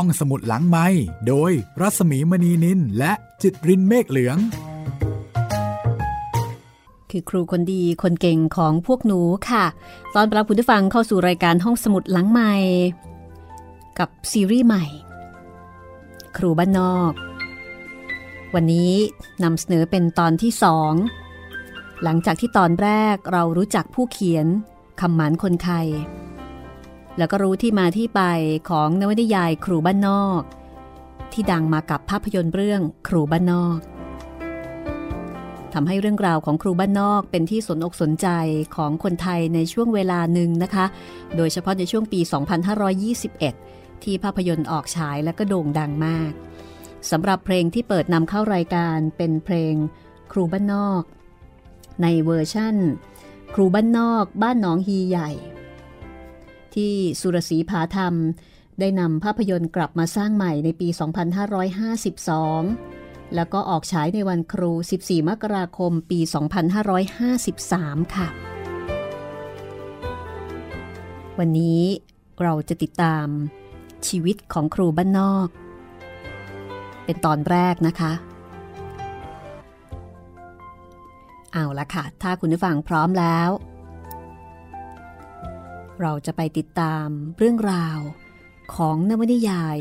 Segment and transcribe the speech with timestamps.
[0.00, 0.86] ห้องสมุดหลังไม้
[1.28, 4.38] โดยรัสมีมณีนินและจิตรินเมฆเหลือง
[7.10, 9.20] คือครูคนดีคนเก่งของพวกหนู
[9.50, 9.64] ค่ะ
[10.14, 12.52] ตอนรับคุณผู้ฟังเข้าสู่รายการห้องสมุดหลังไม้
[13.98, 14.84] กับซีรีส์ใหม่
[16.36, 17.12] ครูบ้านนอก
[18.54, 18.92] วันนี้
[19.42, 20.92] นำเสนอเป็นตอนที่สอง
[22.02, 24.46] หลังจากที่ตอนแรกเรารู้จักผู้เขียน
[25.00, 25.86] คำหมานคนไทย
[27.18, 28.22] แล้วก็รู้ที่มาที่ไป
[28.70, 30.42] ของนวนิยายครูบ้านนอก
[31.32, 33.78] ที่ดังมากับภาพยนตร์เรื่องครูบ้านนอก
[35.72, 38.28] ทำให้เรื่องราวของครูบ้านนอกเป็นที่สนอกสนใจ
[38.76, 40.86] ของคนไทยในช่วงเวลาหนึ่งนะคะ
[41.36, 42.20] โดยเฉพาะในช่วงปี
[43.12, 46.32] 2521 ที่ภาพยนตร์ออกฉายและก็โด่งดังมาก
[47.10, 49.74] สำหรับเพลงที่เปิดนำเข้ารายการเป็นเพลง
[50.32, 51.02] ครูบ้านนอก
[52.02, 52.76] ในเวอร์ชั่น
[53.54, 55.30] ครูบ้านนอก บ้านหนองฮีใหญ่
[56.76, 58.14] ที่สุรศรีผาธรรม
[58.80, 60.94] ได้นำภาพยนตร์กลับมาสร้างใหม่ในปี 2552
[63.34, 66.20] แล้วก็ออกฉายในวันครู 14 มกราคมปี
[67.36, 68.28] 2553 ค่ะ
[71.38, 71.82] วันนี้
[72.42, 73.26] เราจะติดตาม
[74.08, 75.48] ชีวิตของครูบ้านนอก
[77.04, 78.12] เป็นตอนแรกนะคะ
[81.52, 83.50] เอาละค่ะ ถ้าคุณผู้ฟังพร้อมแล้ว
[86.00, 87.06] เราจะไปติดตาม
[87.38, 87.98] เรื่องราว
[88.74, 89.76] ของนวนิยาย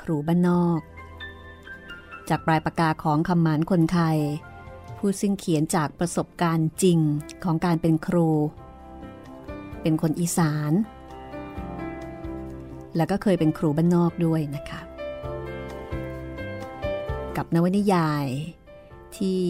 [0.00, 0.80] ครูบ้านนอก
[2.28, 4.18] จากปลายปากกาของคำหมานคนไทย
[4.98, 6.98] ผู้ซึ่งเขียนจากประสบการณ์จริง
[7.44, 8.28] ของการเป็นครู
[9.82, 10.72] เป็นคนอีสาน
[12.96, 14.80] แล้วก็เคยเป็นครูบ้านนอกด้วยนะคะ
[17.36, 18.26] กับนวนิยาย
[19.16, 19.40] ที่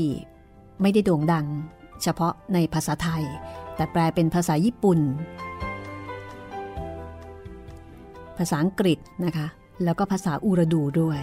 [0.83, 1.47] ไม่ได้โด่งดัง
[2.03, 3.25] เฉพาะในภาษาไทย
[3.77, 5.01] แต่แปลเป็นภาษาญี่ปุ่น
[8.39, 9.47] ภาษาอังกฤษนะคะ
[9.85, 11.21] แล้วก็ภาษาอูรดูด้วย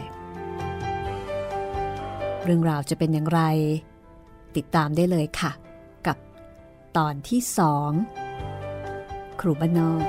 [2.44, 3.42] เรื่องราวจะเป็นอย่างไร
[4.56, 5.52] ติดตามได้เลยค่ะ
[6.08, 6.18] กับ
[6.98, 7.92] ตอนที่สอง
[9.42, 10.06] ครูบ้านนอก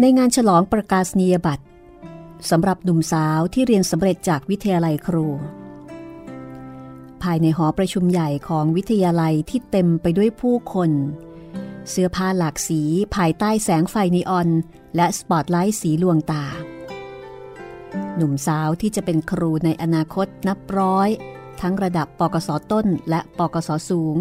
[0.00, 1.64] ในงานฉลองประกาศนียบัตร
[2.50, 5.26] สำหรับหนุ่มสาวที่เรียนสำเร็จจากวิทยาลัยครู
[7.22, 10.90] ภายในหอประชุมใหญ่ของวิทยาลัยที่เต็มไปด้วยผู้คน
[11.90, 12.82] เสื้อผ้าหลากสี
[13.14, 14.48] ภายใต้แสงไฟนีออน
[14.96, 16.44] และสปอตไลท์สีลวงตา
[18.16, 21.08] หนุ่มสาวที่จะเป็นครูในอนาคตนับร้อย
[21.60, 24.16] ทั้งระดับปกศต้นและปกศสูง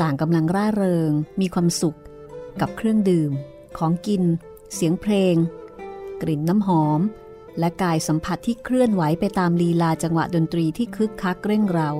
[0.00, 1.98] ต่างกำลังร่าเริงมีความสุข
[2.60, 3.32] กับเครื่องดื่ม
[3.78, 4.22] ของกิน
[4.74, 5.34] เสียงเพลง
[6.22, 7.00] กลิ่นน้ำหอม
[7.58, 11.90] และกายสัมผัสที่เคลื่อนไหวไปตามลีลาจังหวะดนตรีที่คึกคักเร่งเร้า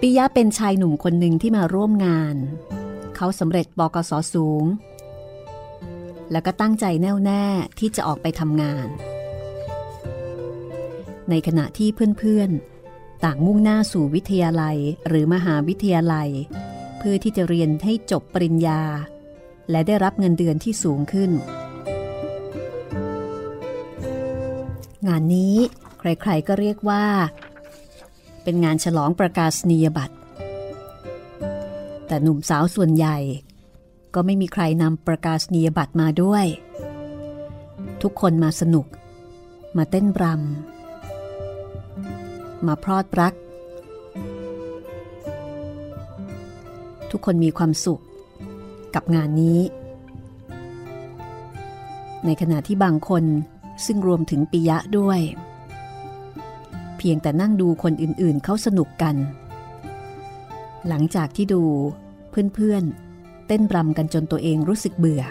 [0.00, 2.36] ปิยะเป็นชายหนุ่มคนหนึ่งที่มาร่วมงาน
[3.16, 4.64] เขาสำเร็จบกสสูง
[6.30, 7.44] แล้วก็ตั้งใจแน่วแน่
[7.78, 8.88] ที่จะออกไปทำงาน
[11.30, 11.88] ในขณะที่
[12.18, 14.76] เพื่อนๆ ต่างมุ่งหน้าสู่วิทยาลัย
[15.08, 16.28] หรือมหาวิทยาลัย
[16.98, 18.82] เพื่อที่จะเรียนให้จบปริญญา
[19.70, 21.30] และได้รับเงินเดือนที่สูงขึ้น
[25.06, 25.54] งานนี้
[25.98, 27.04] ใครๆก็เรียกว่า
[28.42, 30.14] เป็นงานฉลองประกาศนียบัตร
[32.06, 33.16] แต่หนุ่มสาวส่วนใหญ่
[34.14, 36.44] ก็ไม่มีใครนำประกาศนียบัตรมาด้วย
[38.02, 38.86] ทุกคนมาสนุก
[39.76, 43.34] มาเต้นรำมาพรอดรัก
[47.10, 48.02] ทุกคนมีความสุข
[48.96, 49.60] กับงานนี้
[52.24, 53.24] ในขณะที่บางคน
[53.86, 55.20] ซึ่งรวมถึงปิยะด้วย
[56.98, 59.16] เพียงแต่นั่งดูคนอื่นๆเขาสนุกกัน
[60.88, 61.62] หลังจากที่ดู
[62.54, 65.22] เพื่อนๆ เต้นรำกันจนตัวเองรู้สึกเบื่อ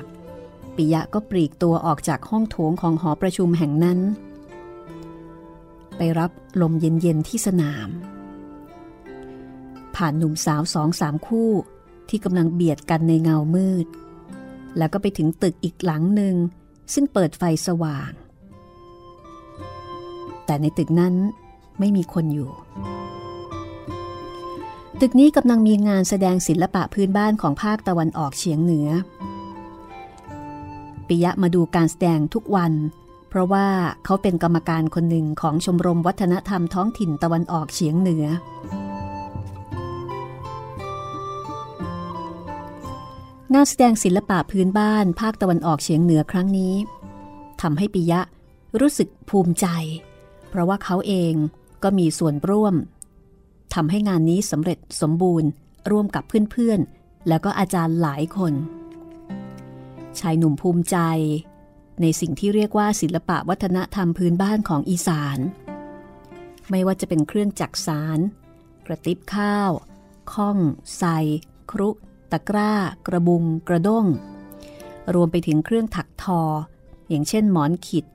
[0.76, 4.00] ปิยะก็ปลีกตัวออกจากห้องโถงของหอประชุมแห่งนั้น
[5.98, 6.32] ไปรับ
[6.62, 7.90] ลมเย็นๆที่สนาม
[9.96, 11.52] ผ่านหนุ่มสาวสองสามคู่
[12.10, 13.88] ที่กำลังเบียดกันในเงามืด
[14.78, 16.36] แล้วก็ไปถึงตึกอีกหลังหนึ่ง
[16.94, 18.12] ซึ่งเปิดไฟสว่าง
[20.46, 21.16] แต่ในตึกนั้น
[21.80, 22.52] ไม่มีคนอยู่
[25.00, 28.88] ตึกนี้กำลังมีงานแสดงศิลปะพื้นบ้านของภาคตะวันออกเฉียงเหนือ
[31.08, 32.74] ปิยะมาดูการแสดงทุกวัน
[33.30, 33.68] เพราะว่า
[34.06, 38.26] เขาเป็นกรรมการคนหนึ่งของชมรมวัฒนธรรมท้องถิ่นตะวันออกเฉียงเหนือ
[43.54, 46.74] งานแสดงศิลปะพื้นบ้านภาคตะวันออกเฉียงเหนือครั้งนี้
[47.62, 48.22] ทำให้ปิยะ
[48.80, 49.68] รู้สึกภูมิใจ
[50.50, 51.34] เพราะว่าเขาเอง
[51.84, 52.76] ก็มีส่วนร่วม
[53.74, 55.50] ทำให้งานนี้สำเร็จสมบูรณ์
[55.90, 58.54] ร่วมกับเพื่อนๆ แล้วก็อาจารย์หลายคน
[60.20, 60.98] ชายหนุ่มภูมิใจ
[62.02, 65.40] ในสิ่งที่เรียกว่าศิลปะวัฒนธรรมพื้นบ้านของอีสาน
[66.70, 68.20] ไม่ว่าจะเป็นเครื่องจักสาร
[68.86, 69.72] กระติบข้าว
[70.34, 70.58] ข้อง
[70.98, 71.04] ใส
[71.72, 71.90] ครุ
[72.32, 72.74] ตะกร้า
[73.08, 74.06] กระบุง กระด้ง
[75.14, 76.42] รวมไปถึงเครื่องถักทอ
[77.10, 78.06] อย่างเช่นหมอนขิด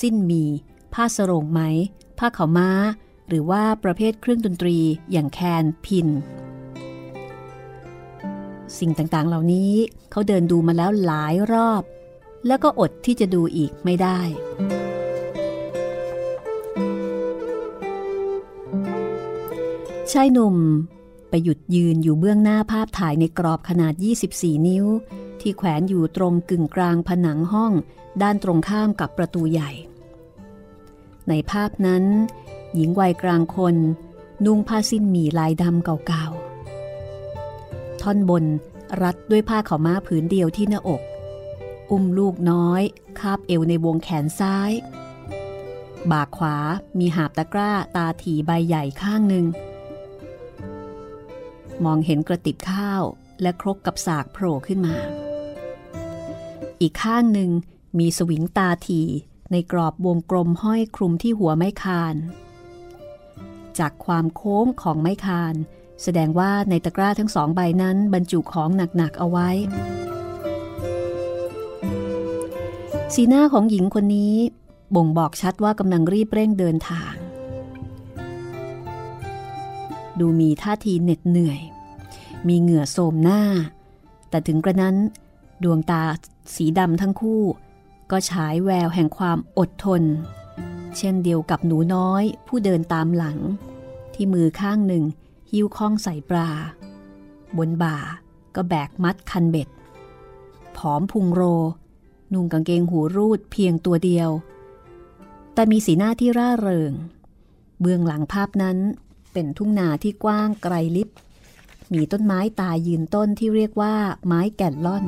[0.00, 0.44] สิ้นมี
[0.94, 1.60] ผ้าสรงไหม
[2.18, 2.70] ผ้าขาวม้า
[3.28, 4.78] หรือว่าประเภทเครื่องดนตรี
[5.12, 6.08] อย่างแคนพิน
[8.78, 9.72] สิ่งต่างๆเหล่านี้
[10.10, 11.82] เขาเดินดูมาแล้วหลายรอบ
[12.46, 14.20] แล้วก็อดที่จะดูอีกไม่ได้
[20.12, 20.56] ชายหนุ่ม
[21.36, 23.94] ไปหยุดยืนอยู่เบื้องหน้าภาพถ่ายในกรอบขนาด
[24.30, 24.86] 24 นิ้ว
[25.40, 27.72] ที่แขวนอยู่ตรงกึ่งกลางผนังห้อง
[28.22, 29.70] ด้านตรงข้ามกับประตูใหญ่
[31.28, 32.04] ในภาพนั้น
[32.74, 33.76] หญิงวัยกลางคน
[34.44, 38.44] นุ่งผ้าสิ้นหมี่ลายดำเก่าๆ ท่อนบน
[39.02, 41.02] รัดด้วยผ้าขาวม้าผืนเดียวที่หน้าอก
[41.90, 42.82] อุ้มลูกน้อย
[43.18, 44.72] คาบเอวในวงแขนซ้าย
[46.10, 46.56] บากขวา
[46.98, 49.46] มีหาบตะกร้าตาถีใบใหญ่ข้างหนึ่ง
[51.84, 53.02] มองเห็นกระติบข้าว
[53.42, 54.94] และครกกับสากโผล่ขึ้นมา
[56.80, 57.50] อีกข้างหนึ่ง
[57.98, 59.02] มีสวิงตาที
[59.52, 62.14] ในกรอบวงกลมห้อยคลุมที่หัวไม้คาน
[63.78, 65.54] จากความโค้งของไม้คาน
[66.02, 69.48] แสดงว่าในตะกร้าทั้งสองใบนั้นบรรจุของหนักๆเอาไว้
[73.14, 74.34] สีหน้าของหญิงคนนี้
[74.94, 77.14] บ่งบอกชัดว่ากำลังรีบเร่งเดินทาง
[80.20, 81.60] ดูมีท่าทีเหน็ดเหนื่อย
[82.48, 83.42] มีเหงื่อโสมหน้า
[84.28, 84.96] แต่ถึงกระนั้น
[85.64, 86.02] ดวงตา
[86.54, 87.42] สีดำทั้งคู่
[88.10, 90.02] ก็ฉายแววแห่งความอดทน
[90.96, 93.38] เช่นเดียวกับหนูน้อยผู้เดินตามหลัง
[94.14, 95.04] ที่มือข้างหนึ่ง
[95.50, 96.50] หิ้วข้องใส่ปลา
[97.56, 97.96] บนบ่า
[98.54, 99.68] ก็แบกมัดคันเบ็ด
[100.76, 101.42] ผอมพุงโร
[102.32, 104.30] นุ่งกางเกงหูรูดเพียงตัวเดียว
[105.54, 106.92] แต่มีสีหน้าที่ร่าเริง
[107.80, 108.78] เบื้องหลังภาพนั้น
[109.34, 111.08] เป็นทุ่งนาที่กว้างไกลลิบ
[111.92, 113.94] มีต้นไม้ตายยืนต้นที่เรียกว่า
[114.26, 115.04] ไม้แก่นล่อน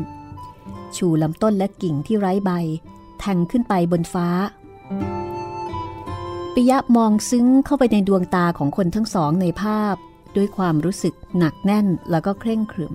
[0.97, 2.51] ชูลำต้นและกิ่งที่ไร้ใบ
[3.19, 4.29] แทงขึ้นไปบนฟ้า
[6.55, 9.95] ปิยะมองซึ้งเข้าไปในดวงตาของคนทั้งสองในภาพ
[10.37, 12.95] ด้วยความรู้สึกหนักแน่นแล้วก็เคร่งครึม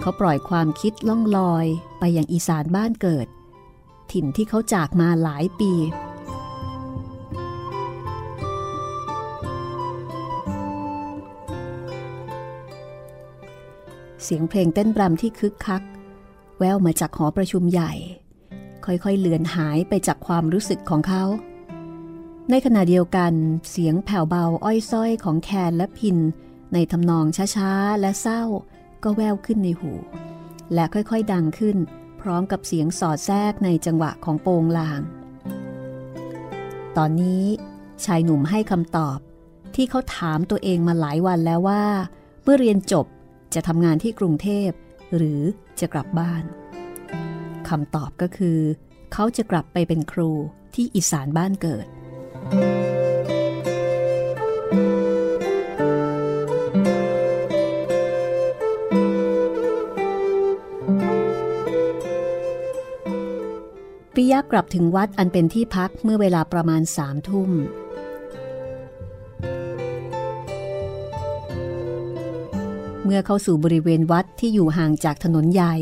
[0.00, 1.66] เขาปล่อยความคิดล่องลอย
[1.98, 3.26] ไปยังอีสานบ้านเกิด
[4.12, 5.72] ถิ่นที่เขาจากมาหลายปี
[14.30, 15.82] สียงเพลงเต้นรำที่คึกคัก
[16.58, 17.92] แววมาจากหอประชุมใหญ่
[18.84, 21.24] ค่อยๆเลือนหายไปจากความรู้สึกของเขา
[22.50, 23.32] ในขณะเดียวกัน
[23.70, 26.18] เสียงแผ่วเบาอ้อยส้อยของแคนและพิน
[26.72, 27.24] ในทำนอง
[27.56, 28.42] ช้าๆ และเศร้า
[29.02, 29.92] ก็แววขึ้นในหู
[30.74, 31.76] และค่อยๆดังขึ้น
[32.20, 35.00] พร้อมกับเสียงสอดแทรกในจังหวะของโปงลาง
[36.96, 37.44] ตอนนี้
[38.04, 39.18] ชายหนุ่มให้คำตอบ
[39.74, 41.84] ที่เขาถามตัวเองมาหลายวันแล้วว่า
[42.42, 43.06] เมื่อเรียนจบ
[43.54, 44.70] จะทำงานที่กรุงเทพ
[45.16, 45.40] หรือ
[45.80, 46.44] จะกลับบ้าน
[47.68, 48.58] คำตอบก็คือ
[49.12, 50.30] เขาจะกลับไปเป็นครู
[50.74, 51.86] ที่อีสานบ้านเกิด
[64.14, 67.50] ปิยะกลับถึงวัดอันเป็นที่พักเมื่อเวลาประมาณสามทุ่ม
[73.12, 75.74] มื่อเข้าสู่บริเวณวัดที่อยู่ห่างจากถนนใหญ่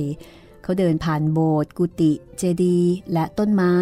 [0.63, 3.75] เขาเดินผ่านโบสถ์กุฏิเจดีย์และต้นไม้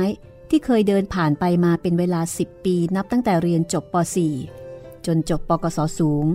[0.50, 3.94] ที่เคยเดินผ่านไปมาเป็นเวลา 10 ปีนับตั้งแต่เรียนจบป
[4.54, 6.26] .4 จนจบปกศสูง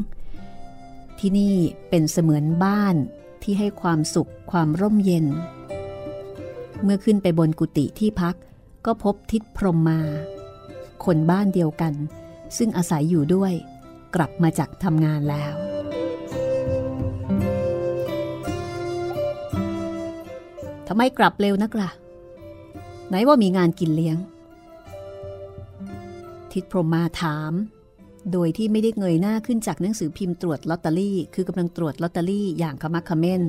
[1.19, 1.55] ที่นี่
[1.89, 2.95] เป็นเสมือนบ้าน
[3.43, 5.25] ที่ให้ความสุขความร่มเย็น
[6.83, 8.35] เมื่อขึ้นไปบนกุฏิที่พัก
[8.85, 10.01] ก็พบทิศพรมมา
[11.05, 11.93] คนบ้านเดียวกัน
[12.57, 13.53] ซึ่งอาศัยอยู่ด้วย
[14.15, 15.53] กลับมาจากทำงานแล้ว
[20.93, 21.89] ทำไมกลับเร็วนักละ่ะ
[23.09, 24.17] ไหนว่ามีงานกินเลี้ยง
[26.51, 27.53] ทิดพรมมาถาม
[28.31, 33.41] โดยที่ไม่ได้เงยหน้าขึ้นจากหนังสือพิมพ์ตรวจลอตเตอรี่ คือกำลังตรวจลอตเตอรี่อย่างขมักขม้น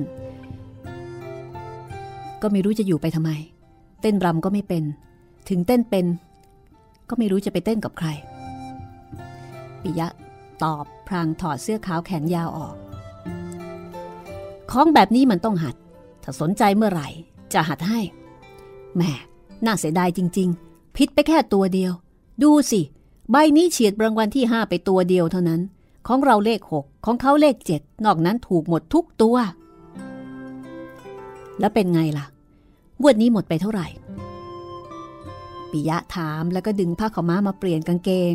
[2.41, 3.31] ก็ไม่รู้จะอยู่ไปทำไม
[4.01, 4.83] เต้นรำก็ไม่เป็น
[5.49, 6.05] ถึงเต้นเป็น
[7.09, 8.07] ก็ไม่รู้จะไปเต้นกับใคร
[9.81, 10.07] ปิยะ
[10.63, 12.75] ตอบพรางถอดเสื้อขาวแขนยาวออก
[14.71, 15.75] ของแบบนี้มันต้องหัด
[16.23, 17.09] ถ้าสนใจเมื่อไหร่
[17.53, 17.99] จะหัดให้
[18.95, 19.01] แหม
[19.65, 21.91] น่าเสียดายจริงๆผิดไปแค่ตัวเดียว
[22.43, 22.81] ดูสิ
[23.31, 25.61] ใบนี้เฉียดรางวัลที่ห้าไปตัวเดียวเท่านั้น
[26.07, 29.37] ของเราเลขหกของเขาเลขเจ็ดนอกนั้นถูกหมดทุกตัว
[31.59, 32.25] แล้วเป็นไงล่ะ
[33.01, 33.87] งวดนี้หมดไปเท่าไหร่
[35.71, 38.33] ปิยะถามแล้วก็ดึงผ้าขาวม้ามาเปลี่ยนกางเกง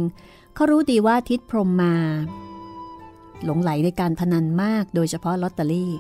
[0.55, 1.95] เขารู้ดีว่าทิศพรมมา
[3.45, 5.93] หลงไหลในการพนันมากโดยเฉพาะลอตเตอรี่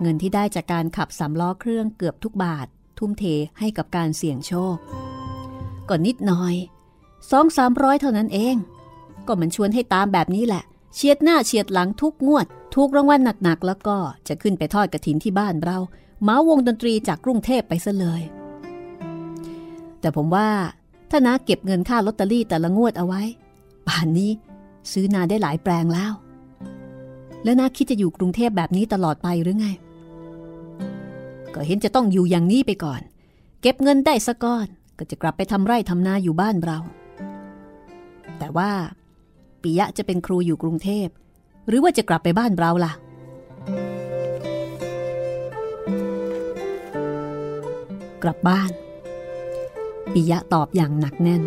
[0.00, 2.66] เงินที่ได้จากการขับสามล้อเครื่องเกือบทุกบาท
[2.98, 3.24] ทุ่มเท
[3.58, 4.76] ให้กับการเสี่ยงโชค
[5.88, 6.54] ก็นิดหน่อย
[7.30, 8.56] สองสามร้อยเท่านั้นเอง
[9.26, 10.62] ก็มันชวนให้ตามแบบนี้แหละ
[10.94, 13.96] เฉียดหน้าเฉียดหลังทุกงวด ทุกรางวัลหนักๆ แล้วก็
[14.28, 15.78] จะขึ้นไปทอดกระถินที่บ้านเรา
[16.22, 18.22] เมาวงดนตรีจากกรุงเทพไปซะเลย
[20.00, 20.48] แต่ผมว่า
[21.10, 23.22] ถ้านาเก็บเงินค่าลอตเตอรี่แต่ละงวดเอาไว้
[23.86, 24.30] ป่านนี้
[24.92, 26.12] ซื้อนาได้หลายแปลงแล้ว
[27.44, 29.68] แล้วนาคิดจะอยู่กรุงเทพแบบนี้ตลอดไปหรือไง
[31.54, 33.00] ก็เห็นจะต้องอยู่อย่างนี้ไปก่อน
[33.62, 34.66] เก็บเงินได้สักก้อน
[34.98, 36.78] ก็จะกลับไปทำไร่ทำนาอยู่บ้านเรา
[38.38, 38.70] แต่ว่า
[39.62, 41.08] ปิยะจะเป็นครูอยู่กรุงเทพ
[41.68, 42.92] หรือว่าจะกลับไปบ้านเราล่ะ
[48.22, 48.70] กลับบ้าน
[50.12, 51.42] ปิยะตอบอย่างหนักแน่น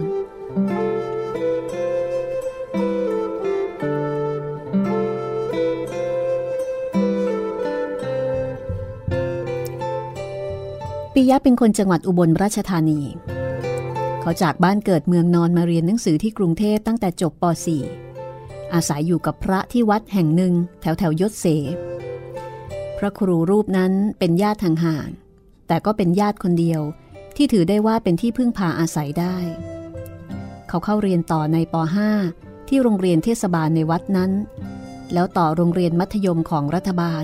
[11.17, 13.01] ปิยะเป็นคนจังหวัดอุบลราชธานี
[14.21, 17.43] เขาจากบ้านเกิดเมืองนอนมาเรียนหนังสือที่กรุงเทพตั้งแต่จบป
[18.07, 21.45] .4 อาศัยอยู่กับพระที่วัดแห่งหนึ่งแถวแถวยศเส
[22.97, 25.07] พระครูรูปนั้นเป็นญาติห่าง
[25.67, 26.81] แต่ก็เป็นญาติคนเดียว
[27.35, 29.37] ที่ถือได้ว่าเป็นที่พึ่งพาอาศัยได้
[30.67, 31.75] เขาเข้าเรียนต่อในป
[32.21, 34.31] .5 ที่โรงเรียนเทศบาลในวัดนั้น
[35.13, 37.23] แล้วต่อโรงเรียนมัธยมของรัฐบาล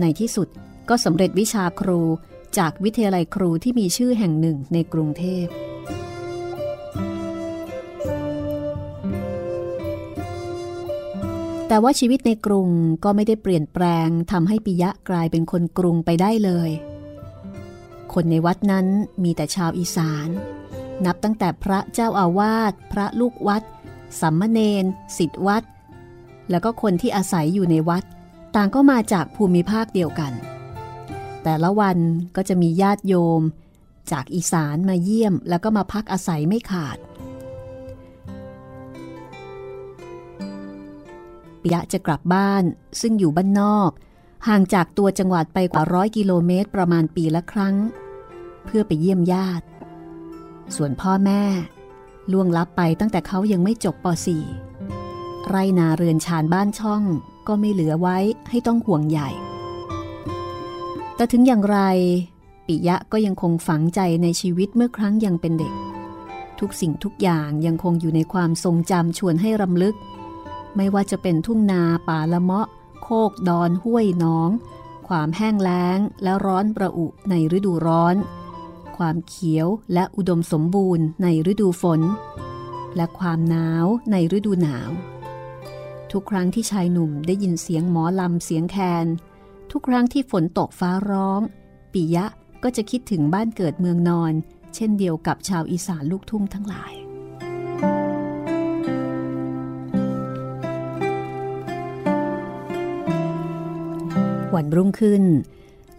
[0.00, 0.48] ในที่สุด
[0.88, 2.00] ก็สำเร็จวิชาครู
[2.58, 5.46] จากวิทยาลัยครูที่มีชื่อแห่งหนึ่งในกรุงเทพ
[11.68, 12.68] แต่ว่าชีวิตในกรุง
[13.04, 16.70] ก็ไม่ได้เปลี่ยนแปลงทำให้ปิยะกลายเป็นคนกรุงไปได้เลย
[18.12, 18.86] คนในวัดนั้น
[19.22, 20.28] มีแต่ชาวอีสาน
[21.06, 23.62] นับตั้งแต่พระเจ้าอาวาส พระลูกวัด
[24.20, 24.84] สัมมเนน
[25.16, 25.64] สิทธวัด
[26.50, 28.04] แล้วก็คนที่อาศัยอยู่ในวัด
[28.54, 30.32] ต่างก็มาจากภูมิภาคเดียวกัน
[31.44, 31.98] แต่ละวัน
[32.36, 33.42] ก็จะมีญาติโยม
[34.12, 36.98] จากอีสานมาเยี่ยมแล้วก็มาพักอาศัยไม่ขาด
[41.62, 42.64] ปิยะจะกลับบ้าน
[43.00, 43.90] ซึ่งอยู่บ้านนอก
[44.48, 47.76] ห่างจากตัวจังหวัดไปกว่าร้อยกิโลเมตรประมาณปีละครั้ง
[48.64, 49.64] เพื่อไปเยี่ยมญาติ
[50.76, 51.42] ส่วนพ่อแม่
[52.32, 54.06] ล่วงลับไปตั้งแต่เขายังไม่จบป
[54.76, 57.02] .4 ไรนาเรือนชานบ้านช่อง
[57.48, 58.18] ก็ไม่เหลือไว้
[58.50, 59.30] ให้ต้องห่วงใหญ่
[61.20, 61.78] แต่ถึงอย่างไร
[62.66, 65.74] ปิยะก็ยังคงฝังใจในชีวิตเมื่อครั้งยังเป็นเด็ก
[66.60, 69.96] ทุกสิ่งทุกอย่างยังคงอยู่ในความทรงจำชวนให้รำลึก
[70.76, 72.68] ไม่ว่าจะเป็นทุ่งนาป่าละเมาะ
[73.06, 74.50] คกดอนห้วยน้อง
[75.08, 78.16] ความแห้งแล้งและร้อนประอุในฤดูร้อน
[78.96, 82.00] ความเขียวและอุดมสมบูรณ์ในฤดูฝน
[82.96, 84.90] และความหนาวในฤดูหนาว
[86.12, 89.06] ทุกครั้งที่ชายหนุ่มได้ยินเสียงหมอลำเสียงแคน
[89.72, 91.40] ทุกครั้งที่ฝนตกฟ้าร้อง
[91.92, 92.26] ปิยะ
[92.62, 94.32] ก็จะคิดถึงบ้านเกิดเมืองนอน
[94.74, 96.92] เช่นเดียวกับชาวอีสานลูกทุ่งทั้งหลาย
[104.54, 105.22] วันรุ่งขึ้น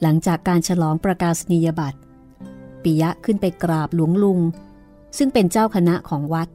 [0.01, 1.99] หลังจากการฉลองประกาศนียบัตร
[2.83, 4.39] ปิยะขึ้นไปกราบหลวงลุง
[5.17, 6.49] ซึ่งเป็นเจ้าคณะของวัด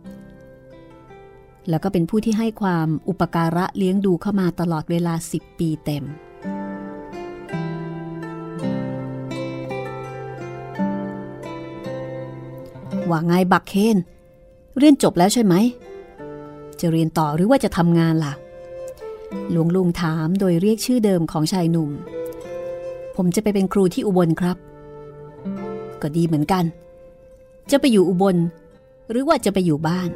[1.68, 6.04] แล้วก็เป็นผู้ที่ให้ความอุปการะเลี้ยงดูเข้ามาตลอดเวลาสิบปีเต็ม
[13.10, 13.96] ว่าไงบักเคน
[14.78, 15.54] เรียนจบแล้วใช่ไหม
[16.80, 18.34] จะเรียนต่อหรือว่าจะทำงานล่ะ
[19.50, 21.90] หลวงลุงถามโดยเรียกชื่อเดิมของชายหนุ่ม
[23.16, 24.56] ผมจะไปเป็นครูที่อุบลครับ
[26.02, 26.64] ก็ดีเหมือนกัน
[27.70, 28.36] จะไปอยู่อุบล
[29.10, 30.10] หรือว่าจะไปอยู่บ้าน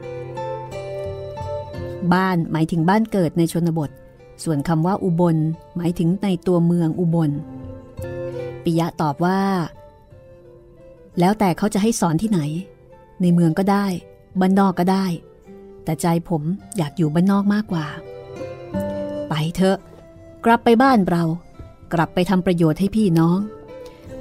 [2.14, 3.90] บ้านหมายถึงบ้านเกิดในชนบท
[4.44, 5.36] ส่วนคำว่าอุบล
[5.76, 7.30] หมายถึงในตัวเมืองอุบล
[8.64, 9.40] ปิยะตอบว่า
[11.20, 12.40] แล้วแต่เขาจะให้สอนที่ไหน
[13.22, 13.86] ในเมืองก็ได้
[14.40, 15.06] บ้านนอกก็ได้
[15.84, 16.42] แต่ใจผม
[16.76, 17.86] อยากอยู่บ้านนอกมากกว่า
[19.28, 19.78] ไปเถอะ
[20.44, 21.24] กลับไปบ้านเรา
[21.92, 23.38] กลับไปทำประโยชน์ให้พี่น้อง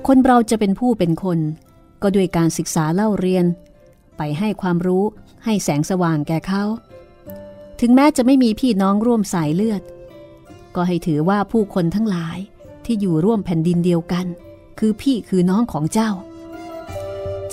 [0.07, 1.39] คนเราจะเป็นผู้เป็นคน
[2.01, 3.45] ก็ด้วยการศึกษาเล่าเรียน
[4.17, 5.03] ไปให้ความรู้
[5.45, 6.63] ให้แสงสว่างแก่เขา
[7.79, 9.81] ถึงแม้จะไม่มีพี่น้องร่วมสายเลือด
[10.75, 12.37] ก็ให้ถือว่าผู้คนทั้งหลาย
[12.85, 14.25] ที่อยู่ร่วมแผ่นดินเดียวกัน
[14.79, 16.11] คือพี่คือน้องของเจ้า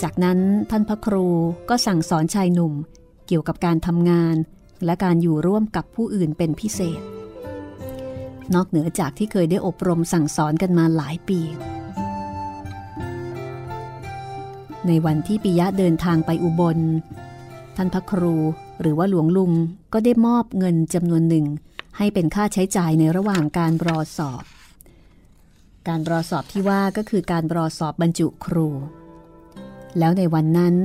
[0.01, 0.39] จากนั้น
[0.69, 1.25] ท่านพระครู
[1.69, 2.73] ก็สั่งสอนชายหนุ่ม
[3.27, 4.35] เกี่ยวกับการทำงาน
[4.85, 7.01] และการอยู่ร่วมกับผู้อื่นเป็นพิเศษ
[8.53, 11.39] นอกเหนือจากที่เคยได้อบรมสั่งสอนกันมาหลายปี
[14.87, 16.79] ในวันที่ปิยะเดินทางไปอุบล
[17.75, 18.35] ท่านพระครู
[18.81, 19.51] หรือว่าหลวงลุง
[19.93, 21.45] ก็ได้มอบเงินจำนวนหนึ่ง
[21.97, 24.43] ให้เป็นค่าใช้จ่ายในระหว่างการรอสอบ
[25.87, 28.67] การรอสอบที่ว่าก็คือการรอสอบบรรจุครู
[29.99, 30.75] แล้วในวันนั้น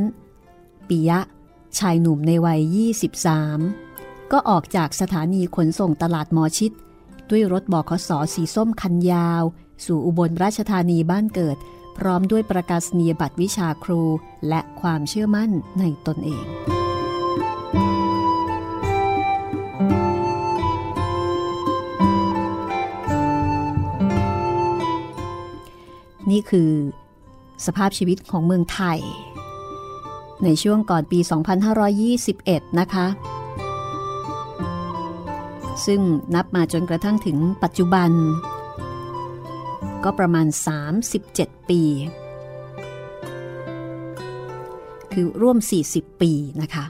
[0.88, 1.20] ปิยะ
[1.78, 2.60] ชายหนุ่มในวัย
[3.64, 6.72] 23 ก็ออกจากสถานีขนส่งตลาดมอชิด
[7.30, 9.42] ด้วยรถบอขสสีส้มคันยาว
[9.84, 11.56] สู่อุบลราชธานีบ้านเกิด
[11.98, 14.02] พร้อมด้วยประกาศนียบัตรวิชาครู
[14.48, 16.46] และความเชื่อมั่นในตนเอง
[26.30, 26.70] นี่คือ
[27.66, 29.00] สภาพชีวิตของเมืองไทย
[30.44, 31.18] ในช่วงก่อนปี
[31.98, 33.06] 2521 นะคะ
[35.86, 36.00] ซึ่ง
[36.34, 38.10] นับมาจนกระทั่งถึงปัจจุบัน
[40.04, 40.46] ก็ประมาณ
[41.08, 41.82] 37 ปี
[45.12, 45.58] คือร่วม
[45.90, 46.84] 40 ปีนะคะ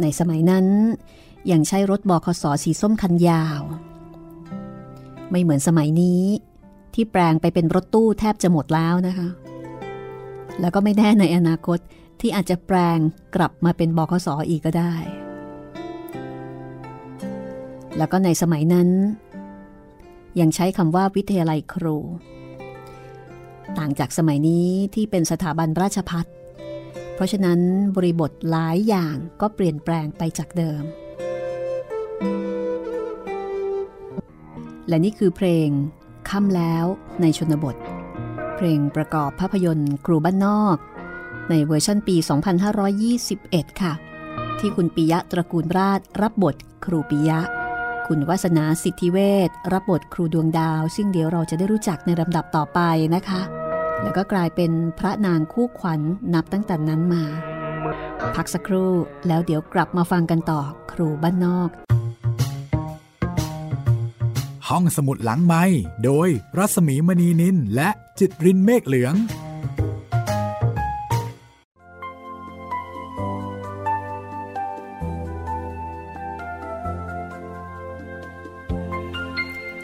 [0.00, 0.66] ในสมัยนั้น
[1.52, 3.60] ยังใช้รถบอขสสีส้มคันยาว
[5.30, 6.22] ไม่เหมือนสมัยนี้
[7.00, 9.28] ที่แปลงไปเป็นรถตู้แทบจะหมดแล้วนะคะ
[10.60, 11.78] แล้วก็ไม่แน่ในอนาคต
[12.20, 12.98] ที่อาจจะแปลง
[13.36, 14.94] กลับมาเป็นบคสออีกก็ได้
[17.96, 18.88] แล้วก็ในสมัยนั้น
[20.40, 21.96] ยังใช้คำว่าวิทยาลัยครู
[23.78, 26.26] ต่างจากสมัยนี้ที่เป็นสถาบันราชพัฒ
[27.14, 27.60] เพราะฉะนั้น
[27.96, 30.82] บริบทหลายอย่างก็เปลี่ยนแปลงไปจากเดิม
[34.88, 35.70] และนี่คือเพลง
[36.28, 36.84] ค่ำแล้ว
[37.20, 37.76] ในชนบท
[38.56, 40.76] เพลงประกอบภาพยนตร์ครูบ้านนอก
[41.50, 42.16] ในเวอร์ชันปี
[42.98, 43.92] 2521 ค่ะ
[44.58, 47.40] ที่คุณปิยะตระกูลราชรับบทครูปิยะ
[48.06, 52.80] คุณวัสนาสิทธิเวชรับบทครูดวงดาว ซึ่งเดี๋ยวเราจะได้รู้จักในลำดับต่อไป
[53.14, 53.40] นะคะ
[54.02, 56.00] แล้วก็กลายเป็นพระนางคู่ขวัญ
[56.34, 57.24] นับตั้งแต่นั้นมา
[58.36, 58.92] พักสักครู่
[59.28, 60.60] แล้วเดี๋ยวกลับมาฟังกันต่อ
[60.92, 61.70] ครูบ้านนอก
[64.72, 65.64] ห้องสมุดหลังไม้
[66.04, 66.28] โดย
[66.58, 69.14] รัสมีมณีนินและจิตรินเมฆเหลือง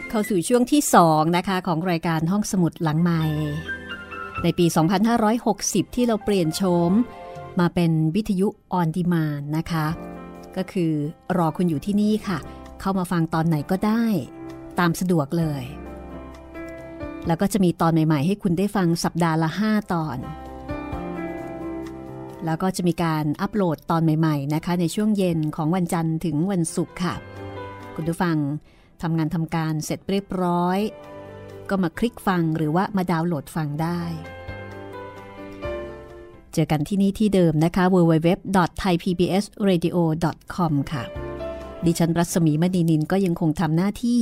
[0.09, 3.21] เข้าสู่ช่วงที่2นะคะของรายการห้องสมุดหลังไม้
[4.43, 4.65] ในปี
[5.31, 6.91] 2560 ที่เราเปลี่ยนโฉม
[7.59, 9.87] มาเป็นวิทยุออนดีมานนะคะ
[10.57, 10.91] ก็คือ
[11.37, 12.37] รอคุณอยู่ที่นี่ค่ะ
[12.81, 14.05] เข้ามาฟังตอนไหนก็ได้
[14.79, 15.63] ตามสะดวกเลย
[17.27, 20.17] แล้วก็จะมีตอนใหม่ ๆ ให้คุณได้ฟังสัปดาห์ละ 5 ตอน
[22.45, 27.15] แล้วก็จะมีการอัปโหลดตอนใหม่ๆนะคะ ในช่วงเย็นของวันจันทร์ถึงวันศุกร์ค่ะ
[27.95, 28.37] คุณผู้ฟัง
[29.01, 30.79] ทำงานทำการเสร็จเรียบร้อย
[31.69, 34.01] ก็มาคลิกฟังหรือว่ามาดาวน์โหลดฟังได้
[36.53, 41.03] เจอกันที่นี่ที่เดิมนะคะ www.thaipbsradio.com ค่ะ
[41.85, 44.19] ดิฉันรัศมีมณีนินก็ยังคงทำหน้าที่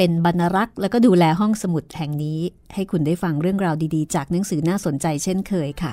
[0.00, 2.40] เป็นบรรรักษ์แล้วก็ดูแลห้องสมุดแห่งนี้
[2.74, 5.92] ให้คุณได้ฟังเรื่องราวดีๆ จากหนังสือน่าสนใจเช่นเคยค่ะ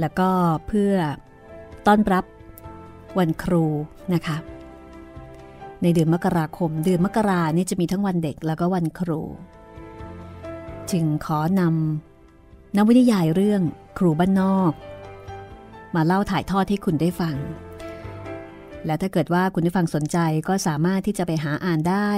[0.00, 0.28] แล้วก็
[0.66, 0.94] เพื่อ
[1.86, 2.24] ต้อนรับ
[3.18, 3.64] วันครู
[4.14, 4.36] นะคะ
[5.82, 9.20] ในเดือนมกราคม เดือนมกรานี่จะมีทั้งวันเด็กแล้วก็วันครู
[10.90, 12.13] จึงขอนำ
[12.76, 13.62] นวนิยายเรื่อง
[13.98, 14.72] ครูบ้านนอก
[15.94, 17.36] มาเล่าถ่ายทอดให้คุณได้ฟัง
[18.86, 22.10] และถ้าเกิดว่าคุณได้ฟังสนใจก็สามารถที่จะไปหาอ่านได้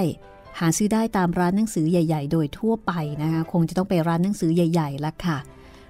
[0.59, 2.91] หาซื้อได้ตามร้านหนังสือใหญ่ ๆ โดยทั่วไป
[3.21, 5.37] นะคะคงจะต้องไปร้านหนังสือใหญ่ๆละค่ะ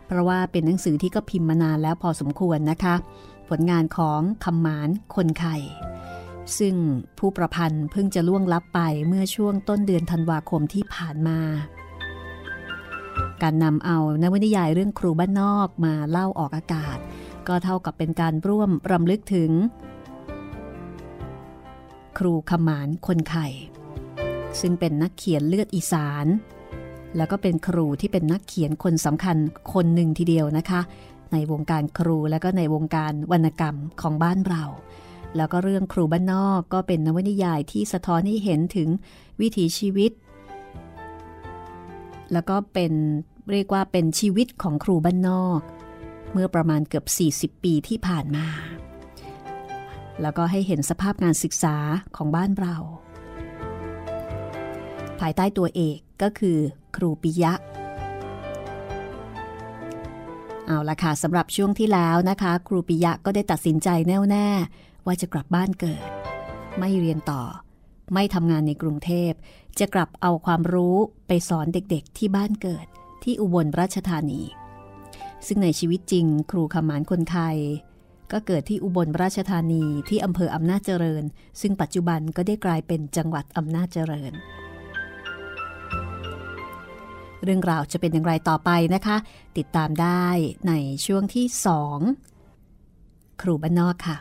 [0.08, 2.96] เพราะว่าเป็นหนังสือที่ก็พิมพ์มานานแล้วพอสมควรนะคะ
[3.50, 5.58] ผลงานของคำหมานคนไข่
[6.58, 6.76] ซึ่ง
[7.20, 11.40] ผู้ประพันธ์เพิ่งจะล่วงลับไปเมื่อช่วงต้นเดือนธันวาคมที่ผ่านมา
[13.44, 16.98] การนำเอานวนิยายเรื่องครูบ้านนอกมาเล่าออกอากาศ
[17.48, 19.52] ก็เท่ากับเป็นการร่วมรำลึกถึง
[22.18, 23.48] ครูขมานคนไข่
[24.60, 26.26] ซึ่งเป็นนักเขียนเลือดอีสาน
[27.18, 29.38] แล้วก็เป็นครูที่เป็นนักเขียนคนสำคัญ
[29.74, 30.82] คนหนึ่งทีเดียวนะคะ
[31.34, 34.64] ในวงการครูและก็ในวงการวรรณกรรมของบ้านเรา
[35.36, 38.90] แล้วก็เรื่องครูบ้านนอกก็เป็นนวนิยายที่สะท้อนให้เห็นถึง
[39.42, 40.12] วิถีชีวิต
[42.34, 42.94] แล้วก็เป็น
[43.52, 45.60] เรียกว่าเป็นชีวิตของครูบ้านนอก
[46.34, 47.06] เมื่อประมาณเกือบ
[47.56, 48.48] 40 ปีที่ผ่านมา
[50.22, 51.76] แล้วก็ให้เห็นสภาพงานศึกษา
[52.16, 52.76] ของบ้านเรา
[55.20, 56.58] ภายใต้ตัวเอกก็คือ
[56.96, 57.54] ครูปิยะ
[60.66, 64.48] เอาละค่ะสำหรับช่วงที่แล้วนะคะ ครูปิยะก็ได้ตัดสินใจแน่วแน่
[65.06, 66.04] ว่าจะกลับบ้านเกิด
[66.80, 67.44] ไม่เรียนต่อ
[68.14, 69.32] ไม่ทำงานในกรุงเทพ
[69.80, 70.96] จะกลับเอาความรู้
[71.28, 72.86] ไปสอนเด็กๆที่บ้านเกิด
[73.24, 74.42] ที่อุบลราชธานี
[75.48, 77.58] ซึ่งในชีวิตจริง ครูคำหมานคนไทย
[78.32, 81.24] ก็เกิดที่อุบลราชธานีที่อำเภออำนาจเจริญ
[81.62, 84.34] ซึ่งปัจจุบันก็ได้กลายเป็นจังหวัดอำนาจเจริญ
[87.44, 89.18] เรื่องราวจะเป็นอย่างไรต่อไปนะคะ
[89.58, 90.28] ติดตามได้
[90.68, 90.74] ใน
[91.06, 91.46] ช่วงที่
[92.64, 94.18] 2 ครูบ้านนอกค่ะ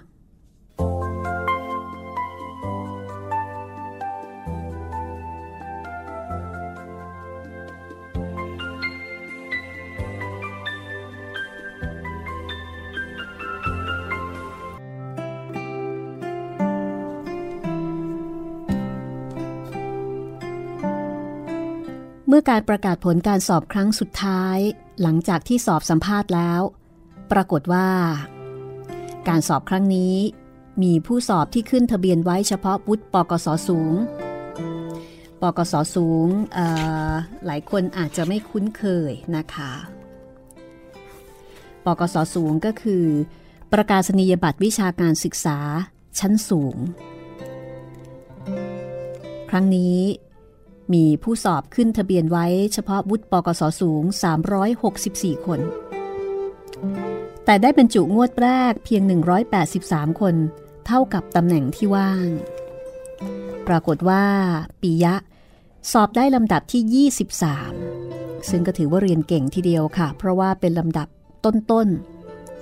[22.39, 24.59] มื่อการประกาศผลการสอบครั้งสุดท้าย
[25.03, 26.61] หลังจากที่สอบสัมภาษณ์แล้ว
[27.33, 27.89] ปรากฏว่า
[29.29, 30.15] การสอบครั้งนี้
[30.83, 33.95] มีผู้สอบที่ขึ้นทะเบียนไว้เฉพาะวุฒิปกศสูง
[35.43, 36.29] ปกศสูง
[37.47, 39.73] หลายคนอาจจะไม่คุ้นเคยนะคะ
[41.87, 43.05] ปกศสูงก็คือ
[43.73, 45.59] ประกาศนียบัตรวิชาการศึกษา
[46.19, 46.77] ชั้นสูง
[49.51, 49.97] ครั้งนี้
[50.95, 54.03] มีผู้สอบขึ้นทะเบียนไว้เฉพาะวุฒิปกศสูง
[54.75, 55.61] 364 คน
[57.45, 59.03] แต่ได้บรรจุงวดแรกเพียง
[59.63, 60.35] 183 คน
[60.87, 62.27] เท่ากับตำแหน่งที่ว่าง
[63.67, 64.25] ปรากฏว่า
[64.81, 65.15] ปียะ
[65.93, 67.09] สอบได้ลำดับที่
[67.89, 71.09] 23 ซึ่งก็ถือว่าเรียนเก่งทีเดียวค่ะ เพราะว่าเป็นลำดับ
[71.45, 71.89] ต้น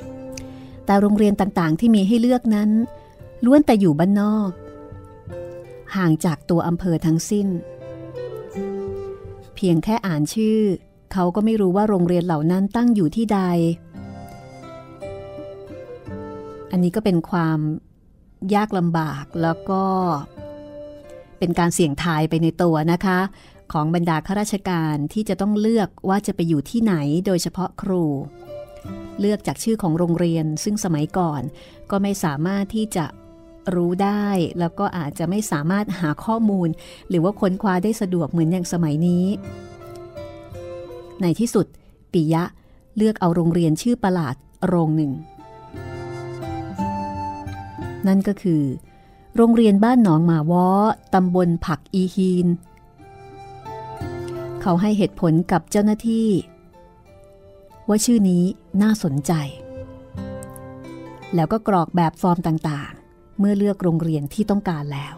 [0.07, 2.71] ๆ แต่โรงเรียนต่างๆที่มีให้เลือกนั้น
[3.45, 4.51] ล้วนแต่อยู่บ้านนอก
[5.97, 7.47] ห่างจากตัวอำเภอทั้งสิ้น
[9.57, 10.61] เพียงแค่อ่านชื่อ
[11.12, 13.40] เขาก็ไม่รู้ว่าโรงเรียนเหล่านั้นตั้งอยู่ที่ใด
[16.71, 17.59] อันนี้ก็เป็นความ
[18.55, 19.83] ยากลำบากแล้วก็
[21.38, 23.19] เป็นการเสี่ยงทายไปในตัวนะคะ
[23.73, 26.95] ของบรรดาข้าราชการที่จะต้องเลือกว่าจะไปอยู่ที่ไหน
[27.27, 28.05] โดยเฉพาะครู
[29.21, 31.43] เลือกจากชื่อของโรงเรียนซึ่งสมัยก่อน
[31.90, 33.05] ก็ไม่สามารถที่จะ
[33.74, 34.27] รู้ได้
[34.59, 36.68] แล้วก็อาจจะไม่สามารถหาข้อมูล
[37.09, 39.24] หรือว่าค้นคว้าได้สะดวกเหมือนอย่างสมัยนี้
[41.22, 41.66] ในที่สุด
[42.12, 42.44] ปิยะ
[42.96, 44.35] เลือกเอาโรงเรียนชื่อประหลาด
[44.66, 45.12] โรงหนึ่ง
[48.07, 48.62] นั่นก็คือ
[49.37, 50.66] โรงเรียนบ้านหนองหมาวอ
[51.14, 52.46] ตำบลผักอีฮีน
[54.62, 56.29] เขาให้เหตุผลกับเจ้าหน้าที่
[57.88, 58.44] ว่าชื่อนี้
[58.83, 59.33] น่าสนใจ
[61.35, 62.92] แล้วก็กรอกแบบฟอร์มต่าง
[63.38, 65.14] เมื่อเลือกโรงเรียนที่ต้องการแล้ว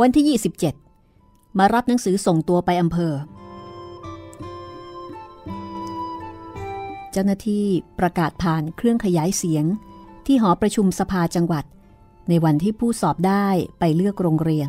[0.00, 0.38] วันที่
[0.96, 3.14] 27 มารับหนังสือส่งตัวไปอำเภอ
[7.12, 7.64] เจ้าหน้าที่
[7.98, 9.64] ประกาศผ่านเครื่องขยายเสียง
[10.26, 11.64] ที่หอประชุมสภาจังหวัด
[12.28, 13.46] ในวันที่ผู้สอบได้
[13.78, 14.68] ไปเลือกโรงเรียน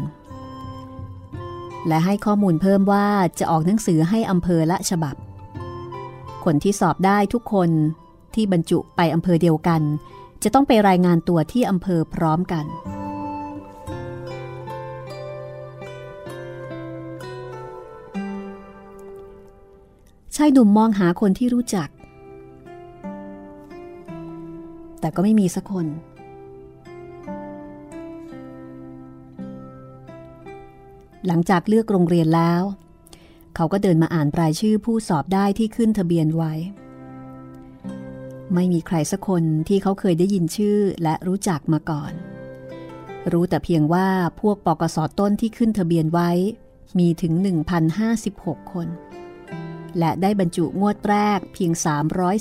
[1.88, 3.08] และให้ข้อมูลเพิ่มว่า
[3.40, 5.16] จะออกหนังสือให้อำเภอละฉบับ
[6.46, 7.70] คนที่สอบได้ทุกคน
[8.36, 9.82] ที่บรรจุไปอำเภอเดียวกัน
[10.44, 12.66] จะต้องไปรายงานตัวที่อำเภอพร้อมกัน
[20.36, 21.90] ชายหนุ่มมองหาคนที่รู้จัก
[25.00, 25.86] แต่ก็ไม่มีสักคน
[31.28, 32.64] หลังจากเลือกโรงเรียนแล้ว
[33.56, 36.54] เขาก็เดินมาอ่านรายชื่อผู้สอบได้ที่ขึ้นทะเบียนไว้
[38.54, 42.14] ไม่มีใครสักคนที่เขาเคยได้ยินชื่อและรู้จักมาก่อน
[43.32, 44.08] รู้แต่เพียงว่า
[44.42, 46.30] พวกปกสต้นที่ขึ้นทะเบียนไว้
[47.00, 47.34] มีถึง
[48.04, 48.88] 1,056 คน
[50.00, 51.72] และได้บรรจุงวดแรกเพียง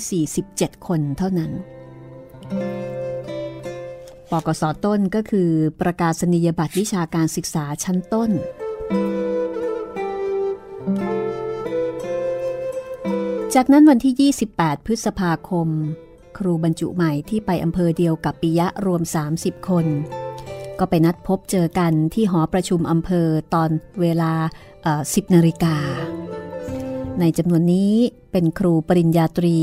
[0.09, 1.51] 347 คนเท่านั้น
[4.31, 5.49] ปกสต้นก็คือ
[5.81, 8.31] ประกาศนียบัตรวิชาการศึกษาชั้นต้น
[13.55, 15.67] จากนั้นวันที่ 28 พฤษภาคม
[16.37, 19.01] ครูบรรจุใหม่ที่ไปอำเภอเดียวกับปิยะรวม
[19.35, 19.85] 30 คน
[20.79, 23.69] ก็ไปนัดพบเจอกันที่หอประชุมอำเภอตอน
[24.01, 24.31] เวลา
[24.83, 25.75] 10 นาฬิกา
[27.19, 27.93] ในจำนวนนี้
[28.31, 29.57] เป็นครูปริญญาตรี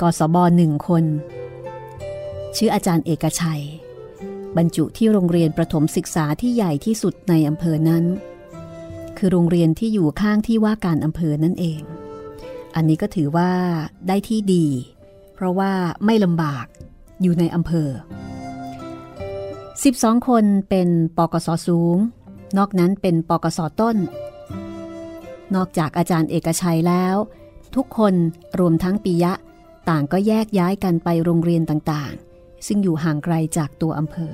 [0.00, 1.04] กศบหนึ่งคน
[2.56, 3.62] ชื่ออาจารย์เอกชัย
[4.56, 8.04] บรรจุที่โรงเรียนประถมศึกษาที่ใหญ่ที่สุดในอำเภอนั้น
[9.18, 11.80] คือโรงเรียนที่อยู่ข้างที่ว่าการอำเภอนั่นเอง
[12.74, 13.50] อันนี้ก็ถือว่า
[14.08, 14.66] ได้ที่ดี
[15.34, 15.72] เพราะว่า
[16.04, 16.66] ไม่ลำบาก
[17.22, 17.88] อยู่ในอำเภอ
[19.66, 21.96] 12 คนเป็นปกสสูง
[22.58, 23.96] นอกนั้นเป็นปกสต้น
[25.54, 27.16] นอกจากอาจารย์เอกชัยแล้ว
[27.74, 28.14] ทุกคน
[28.58, 29.32] รวมทั้งปิยะ
[29.88, 32.29] ต่างก็แยกย้ายกันไปโรงเรียนต่างๆ
[32.66, 34.32] ซึ่งอยู่ห่างไกลจากตัวอำเภอ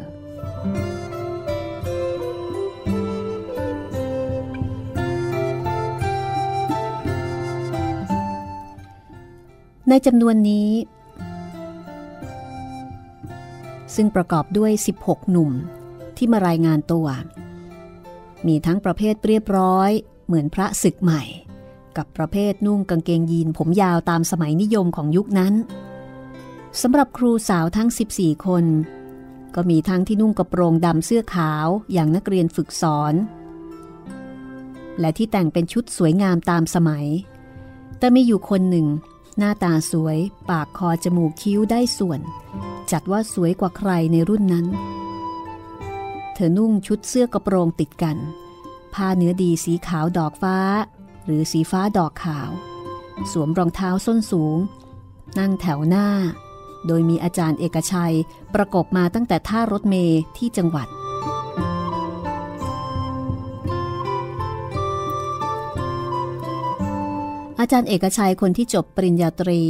[9.88, 10.70] ในจำนวนนี้
[13.94, 15.50] ซึ่งประกอบด้วย 16 หนุ่ม
[16.16, 17.06] ที่มารายงานตัว
[18.46, 19.90] มีทั้งประเภทเรียบร้อย
[20.26, 21.22] เหมือนพระศึกใหม่
[21.96, 25.54] กับประเภทนุ่งกางเกงยีนผมยาวตามสมัยนิยมของยุคนั้น
[26.82, 28.64] สำหรับครูสาวทั้ง 14 คน
[29.54, 33.14] ก็มีทั้งที่นุ่งกระโปรงดำเสื้อขาวอย่างนักเรียนฝึกสอน
[35.00, 37.06] และที่แต่งเป็นชุดสวยงามตามสมัย
[37.98, 38.86] แต่มีอยู่คนหนึ่ง
[39.38, 40.18] หน้าตาสวย
[40.50, 42.20] ปากคอจมูกคิ้วได้ส่วน
[42.90, 44.66] จัดว่าสวยกว่าใครในรุ่นนั้น
[46.34, 48.16] เธอนุ่งชุดเสื้อกระโปรงติดกัน
[48.94, 50.58] ผ้าเนื้อดีสีขาวดอกฟ้า
[51.24, 52.50] หรือสีฟ้าดอกขาว
[53.32, 54.58] สวมรองเท้าส้นสูง
[55.38, 56.06] นั่งแถวหน้า
[56.87, 58.14] โดยมีอาจารย์เอกชัย
[58.55, 60.88] ประกบมาตั้งแต่ท่ารถเมย์ที่จังหวัด
[67.61, 69.62] อาจารย์เอกชัยคนที่จบปริญญาตรี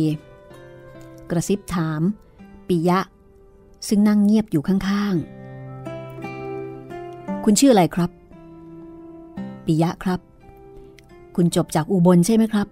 [1.30, 2.02] กระซิบถาม
[2.68, 2.98] ปิยะ
[3.88, 8.10] ซึ่งนั่งเงียบอยู่ข้างๆ คุณชื่ออะไรครับ
[9.66, 10.20] ปิยะครับ
[11.36, 12.66] คุณจบจากอุบลใช่ไหมครับ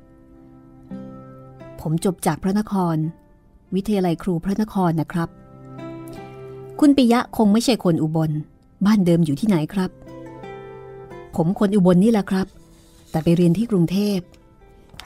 [1.80, 2.96] ผมจบจากพระนคร
[3.74, 5.28] วิทยาลัยครูพระนครนะครับ
[6.80, 8.30] คุณปิยะคงไม่ใช่คนอุบล
[8.86, 9.90] บ้านเดิมอยู่ที่ไหนครับ
[11.36, 12.46] ผมคนอุบลนนี่แหละครับ
[13.10, 14.18] แต่ไปเรียนที่กรุงเทพ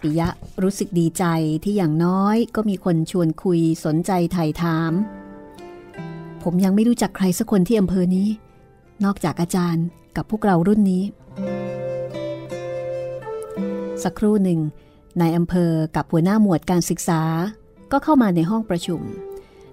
[0.00, 0.28] ปิยะ
[0.62, 1.24] รู้สึกดีใจ
[1.64, 4.92] ที่อย่างน้อยก็มีคนชวนคุยสนใจไถ่ถาม
[6.42, 8.28] ผมยังไม่รู้จักใครสักคนที่อำเภอนี้
[9.04, 9.84] นอกจากอาจารย์
[10.16, 11.02] กับพวกเรารุ่นนี้
[14.02, 14.60] สักครู่หนึ่ง
[15.20, 17.22] นายอำเภอกับหัวหน้าหมวดการศึกษา
[17.92, 19.00] ก็เข้ามาในห้องประชุม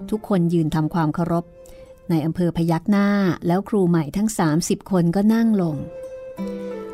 [0.09, 1.45] ทุกคนยืนทำความเคารพ
[2.09, 3.07] ในอำเภอพยักหน้า
[3.47, 5.75] แล้วครูใหม่ทั้ง 30 คนก็นั่งลง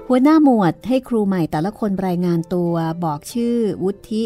[0.07, 4.23] หัวหน้าหมวดให้ครูใหม่แต่ละคนรายงานตัวบอกชื่อ วุฒิ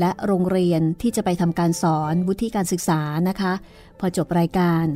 [0.00, 3.52] และโรงเรียนที่จะไปทำการสอนวุฒิการศึกษานะคะ
[3.98, 4.86] พอจบรายการ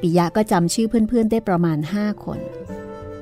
[0.00, 2.38] ปิยะก็จำชื่อเพื่อนๆ ได้ประมาณ 5 คน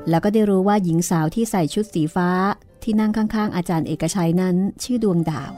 [0.09, 2.31] แล้วก็ได้รู้ว่าหญิงสาวที่ใส่ชุดสีฟ้า
[2.83, 5.53] ที่นั่งข้างๆ อาจารย์เอกชัยนั้น ชื่อดวงดาว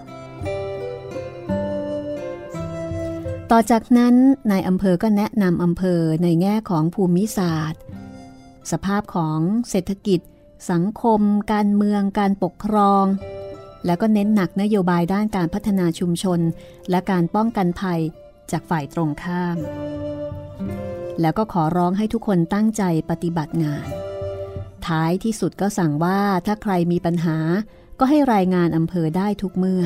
[3.54, 4.14] ต่อจากนั้น
[4.50, 7.80] นายอำเภอก็แนะนำอำเภอในแง่ของภูมิศาสตร์
[8.70, 10.20] สภาพของเศรษฐกิจ
[10.70, 11.20] สังคม
[11.52, 13.04] การเมือง การปกครอง
[13.86, 16.40] แล้วก็เน้นหนักนโยบายด้านการพัฒนาชุมชน
[16.90, 18.00] และการป้องกันภัย
[18.50, 19.56] จากฝ่ายตรงข้าม
[21.20, 23.86] แล้วก็ขอร้องให้ทุกคนตั้งใจปฏิบัติงาน
[24.86, 27.36] ท้ายที่สุดก็สั่งว่าถ้าใครมีปัญหา
[27.98, 29.84] ก็ให้รายงานอำเภอได้ทุกเมื่อ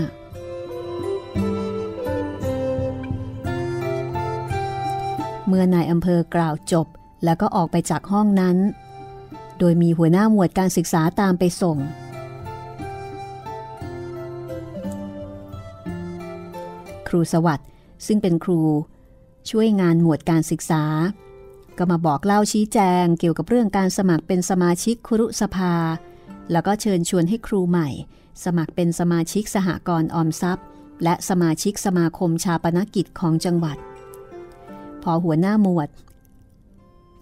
[5.47, 6.87] เมื่อนายอำเภอกล่าวจบ
[7.25, 8.57] แล้วก็ออกไปจากห้องนั้น
[9.59, 11.79] โดยมีหัวหน้าหมวดการศึกษาตามไปส่ง
[17.09, 17.69] ครูสวัสด์
[18.07, 18.61] ซึ่งเป็นครู
[19.51, 20.83] ช่วยงานหมวดการศึกษา
[21.79, 25.75] ก็มาบอกเล่าชี้แจงเกี่ยวกับเรื่องการสมัครเป็นสมาชิกครุสภา
[26.53, 27.89] แล้วก็เชิญชวนให้ครูใหม่
[28.45, 30.67] สมัครเป็นสมาชิกสหกรณ์ออมทรัพย์
[31.05, 33.77] และสมาชิกสมาคมชาปนกิจของจังหวัด
[35.07, 35.89] พอหัวหน้าหมวด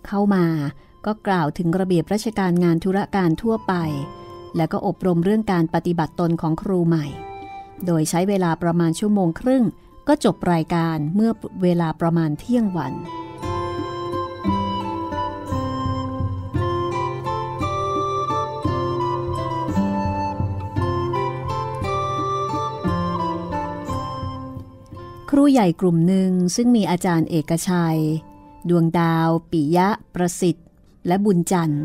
[0.06, 0.46] เข้ามา
[1.06, 3.74] ก็กล่าวถึงระเบียบราชการงานธุรการทั่วไป
[4.56, 7.06] แล้วก็อบรมเรื่องการปฏิบัติตนของครูใหม่
[7.86, 9.64] โดยใช้เวลาประมาณชั่วโมงครึ่ง
[10.08, 11.30] ก็จบรายการเมื่อ
[11.62, 12.92] เวลาประมาณเที่ยงวัน
[25.30, 28.00] ครูใหญ่กลุ่มหนึ่งซึ่งมีอาจารย์เอกชัย
[28.68, 30.68] ดวงดาว ปิยะ ประสิทธิ์
[31.06, 31.84] และบุญจันทร์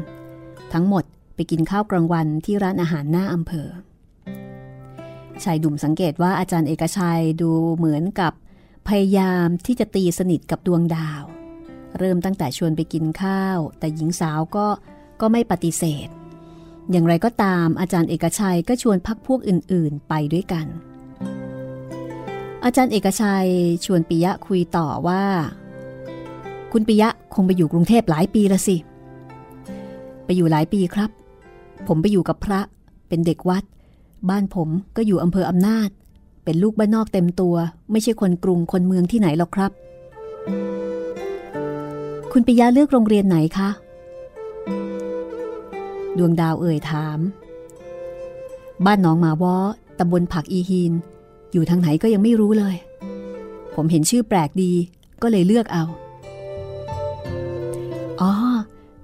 [0.73, 1.03] ทั้งหมด
[1.35, 3.69] ไปกินข้าวกลางวันที่ร้านอาหารหน้าอำเภอ
[5.43, 8.33] ชายดุ่มสังเกตว่าอาจารย์เอกชัยดูเหมือนกับ
[8.87, 11.23] พยายามที่จะตีสนิทกับดวงดาว
[11.97, 14.67] เริ่มตั้งแต่ชวนไปกินข้าว แต่หญิงสาวก็
[15.21, 16.07] ก็ไม่ปฏิเสธ
[16.91, 20.67] อย่างไรก็ตามอาจารย์เอกชัยก็ชวนพักพวกอื่นๆ ไปด้วยกัน
[22.63, 23.49] อาจารย์เอกชัย
[23.85, 25.23] ชวนปิยะคุยต่อว่า
[26.71, 28.75] คุณปิยะคงไปอยู่กรุงเทพหลายปีละสิ
[30.25, 31.09] ไปอยู่หลายปีครับ
[31.87, 32.59] ผมไปอยู่กับพระ
[33.07, 33.63] เป็นเด็กวัด
[34.29, 35.89] บ้านผมก็อยู่อำเภออำนาจ
[36.43, 37.55] เป็นลูกบ้านนอกเต็มตัว
[37.91, 39.71] ไม่ใช่คนกรุงคนเมืองที่ไหนหรอกครับ
[42.31, 43.69] คุณปิยะเลือกโรงเรียนไหนคะ
[46.17, 47.19] ดวงดาวเอ่ยถาม
[48.85, 49.55] บ้านหนองหมาวอ
[49.99, 50.93] ตำบลผักอีฮีน
[51.53, 52.75] อยู่ทางไหนก็ยังไม่รู้เลย
[53.75, 54.71] ผมเห็นชื่อแปลกดี
[55.21, 55.83] ก็เลยเลือกเอา
[58.21, 58.31] อ๋อ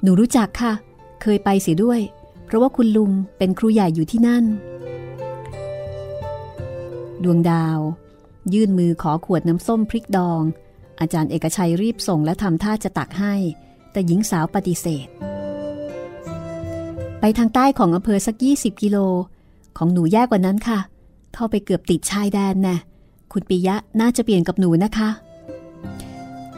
[0.02, 0.74] หนูรู้จักค่ะ
[1.22, 2.00] เคยไปเสียด้วย
[2.46, 4.46] เพราะว่าคุณลุงเป็นครูใหญ่อยู่ที่นั่น
[7.24, 7.80] ดวงดาว
[8.54, 10.42] ยื่นมือขอขวดน้ำส้มพริกดอง
[11.00, 13.34] อาจารย์เอกชัยรีบส่งและทำท่าจะตักให้
[13.92, 15.08] แต่หญิงสาวปฏิเสธ
[17.20, 18.98] ไปทางใต้ของอำเภอสัก 20 กิโล
[19.78, 22.76] ของหนูแย่กว่านั้นค่ะเข้าไปเกือบติดชายแดนแน่
[23.32, 25.10] คุณปิยะน่าจะเปลี่ยนกับหนูนะคะ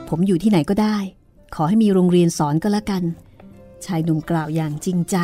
[0.10, 0.98] ผมอยู่ที่ไหนก็ได้
[1.56, 3.04] ขอให้มีโรงเรียนสอนก็แล้วกัน
[3.86, 5.18] ชายหนุ่มกล่าวอย่างจริงใจ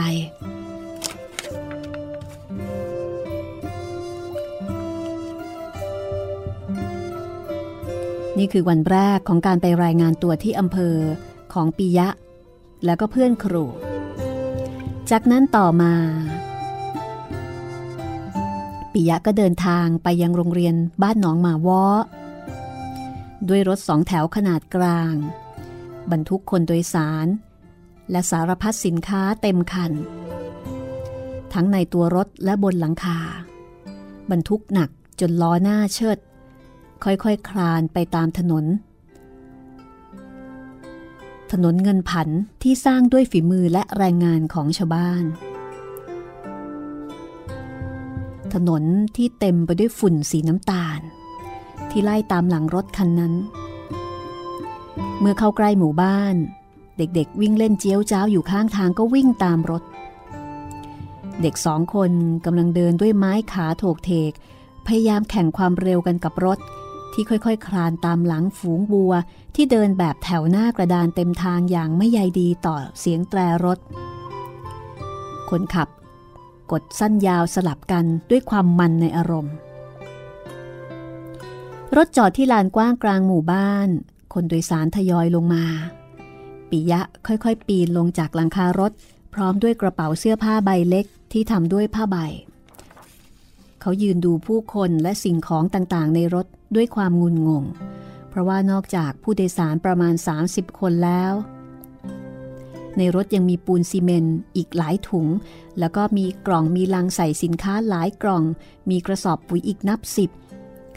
[8.38, 10.96] นี่คือวันแรกของการไปรายงานตัวที่อำเภอ
[11.54, 12.08] ของปิยะ
[12.86, 13.66] แล้วก็เพื่อนครู
[15.12, 15.94] จากนั้นต่อมา
[18.94, 21.84] ปิยะก็เดินทางไปยังโรงเรียนบ้านหนองหมาวอ
[23.50, 25.16] ด้วยรถสองแถวขนาดกลาง
[26.12, 27.28] บรรทุกคนโดยสาร
[28.12, 29.92] และสารพัดสินค้าเต็มคัน
[31.54, 33.20] ทั้งในตัวรถและบนหลังคา
[34.32, 36.18] บรรทุกหนักจนล้อหน้าเชิด
[37.04, 38.66] ค่อยๆคคลานไปตามถนน
[41.52, 42.30] ถนนเงินผัน
[42.64, 45.24] ที่สร้างด้วยฝีมือและแรงงานของชาวบ้าน
[48.54, 48.84] ถนน
[49.16, 51.00] ที่เต็มไปด้วยฝุ่นสีน้ำตาล
[51.90, 53.34] ที่ไล่ตามหลังรถคันนั้น
[55.20, 56.36] เมื่อเข้าใกล้หมู่บ้าน
[56.98, 59.84] เด็กๆ วิ่งเล่นเจี๊ยวจ้าวอยู่ข้างทางก็วิ่งตามรถ
[61.42, 62.12] เด็กสองคน
[62.46, 64.32] กำลังเดินด้วยไม้ขาโถกเทก
[64.88, 66.60] พยายามแข่งความเร็วกันกับรถ
[67.14, 69.14] ที่ค่อยๆ คลานตามหลังฝูงบัว
[69.56, 73.78] ที่เดินแบบแถวหน้ากระดานเต็มทางอย่างไม่ใยดีต่อเสียงแตรรถ
[75.50, 75.88] คนขับ
[76.74, 79.56] กดสั้นยาวสลับกันด้วยความมันในอารมณ์
[81.96, 83.90] รถจอดที่ลานกว้างกลางหมู่บ้าน
[84.34, 85.66] คนโดยสารทยอยลงมา
[86.70, 88.92] ปิยะค่อยๆ ปีนลงจากหลังคารถ
[89.34, 92.18] พร้อมด้วยกระเป๋าเสื้อผ้าใบเล็กที่ทำด้วยผ้าใบ
[93.82, 97.64] เขายืนดูผู้คนและสิ่งของต่างๆ ในรถด้วยความงุนงง
[98.30, 100.14] เพราะว่านอกจากผู้โดยสารประมาณ
[100.48, 101.34] 30 คนแล้ว
[102.98, 105.28] ในรถยังมีปูนซีเมนต์อีกหลายถุง
[105.80, 108.44] แล้วก็มีกล่องมีลังใส่สินค้าหลายกล่อง
[108.90, 110.30] มีกระสอบปุ๋ยอีกนับสิบ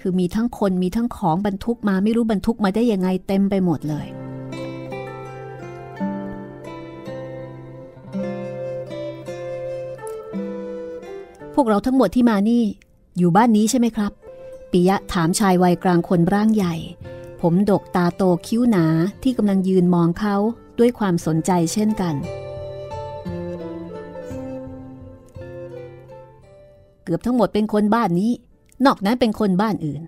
[0.01, 4.07] คือมีทั้งคนมีทั้งของบรรทุกมาไม่รู้บรรทุกมาได้ยังไงเต็มไปหมดเลย
[11.55, 12.63] พวกเราทั้งหมดที่มานี่
[13.19, 14.13] อยู่บ้านนี้ใช่ไหมครับ
[14.71, 16.75] ปิยะถามชายวัยกลางคนร่างใหญ่
[17.41, 18.87] ผมดกตาโตคิ้วหนา
[19.23, 20.37] ที่กำลังยืนมองเขา
[20.79, 22.15] ด้วยความสนใจเช่นกัน
[27.05, 28.31] เกือบทั้งหมดเป็นคนบ้านนี้
[28.87, 30.03] นอกนั้นเป็นคนบ้านอื่น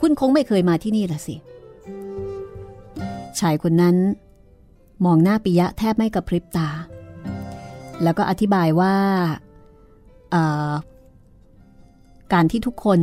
[0.00, 1.36] คุณคงไม่เคยมาที่นี่ละสิ
[3.38, 3.96] ชายคนนั้น
[5.04, 6.68] มองหน้าปิยะแทบไม่กระพริบตา
[8.02, 8.94] แล้วก็อธิบายว่า
[12.32, 13.00] การที่ทุกคน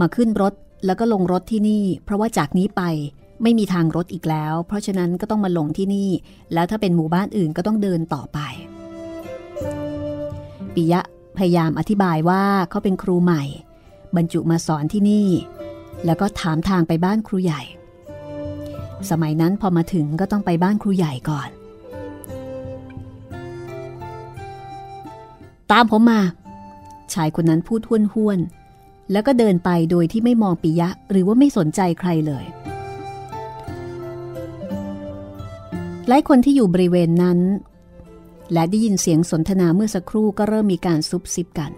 [0.00, 0.54] มาขึ้นรถ
[0.86, 2.82] แล้วก็ลงรถที่นี่ เพราะว่าจากนี้ไป
[3.42, 6.10] ไม่มีทางรถอีกแล้ว เพราะฉะนั้นก็ต้องมาลงที่นี่
[6.52, 8.38] แล้วถ้าเป็นหมู่บ้านอื่นก็ต้องเดินต่อไป
[10.74, 11.00] ปิยะ
[11.36, 13.42] พยายามอธิบายว่าเขาเป็นครูใหม่
[14.16, 15.28] บรรจุมาสอนที่นี่
[16.04, 17.62] แล้วก็ถามทางไปบ้านครูใหญ่
[19.10, 21.48] สมัยนั้นพอมาถึงก็ต้องไปบ้านครูใหญ่ก่อน
[25.72, 26.20] ตามผมมา
[27.14, 28.38] ชายคนนั้นพูดห้วนห้วน
[29.12, 32.44] แล้วก็เดินไปโดยที่ไม่มองปิยะหรือว่าไม่สนใจใครเลย
[36.08, 37.38] หลายคนที่อยู่บริเวณนั้น
[38.52, 41.72] และได้ยินเสียงสนทนาเมื่อสักครู่ก็เริ่มมีการซุบซิบกัน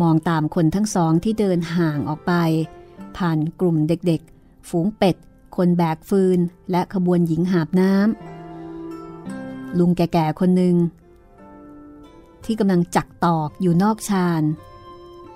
[0.00, 2.32] มองตามคนทั้งสองที่เดินห่างออกไป
[3.16, 5.16] ผ่านกลุ่มเด็กๆ ฝูงเป็ด
[5.56, 6.38] คนแบกฟืน
[6.70, 10.76] และขบวนหญิงหาบน้ำลุงแก่ๆคนหนึ่ง
[12.44, 14.42] ที่กำลังจักตอกอยู่นอกชาน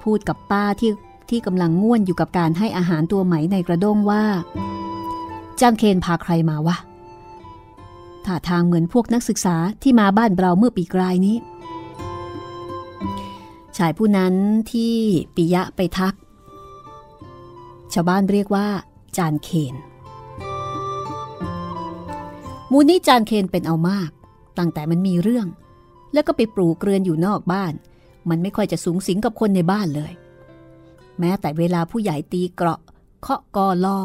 [0.02, 0.90] พูดกับป้าที่
[1.30, 4.24] ที่กำลังง่วนอยู่กับการให้อาหารตัวไหมในกระด้งว่า
[5.60, 6.76] จ้างเคนพาใครมาวะ
[8.26, 11.36] ท่าทางเหมือนพวกนักศึกษาที่มาบ้านเราเมื่อปีกลายนี้
[13.76, 14.34] ชายผู้นั้น
[14.72, 14.94] ที่
[15.34, 16.14] ปิยะไปทัก
[17.92, 18.66] ชาวบ้านเรียกว่า
[19.16, 19.74] จานเคน
[22.70, 24.10] มูนี่จานเคนเป็นเอามาก
[24.58, 25.46] ตั้งแต่มันมีเรื่อง
[26.12, 27.72] แล้วก็ไปปลูกเรือนอยู่นอกบ้าน
[28.28, 30.12] มันไม่ค่อยจะสูงสิงกับคนในบ้านเลย
[31.18, 32.80] แม้แต่เวลาผู้ใหญ่ตีเกราะ
[33.20, 33.98] เคาะกอลอ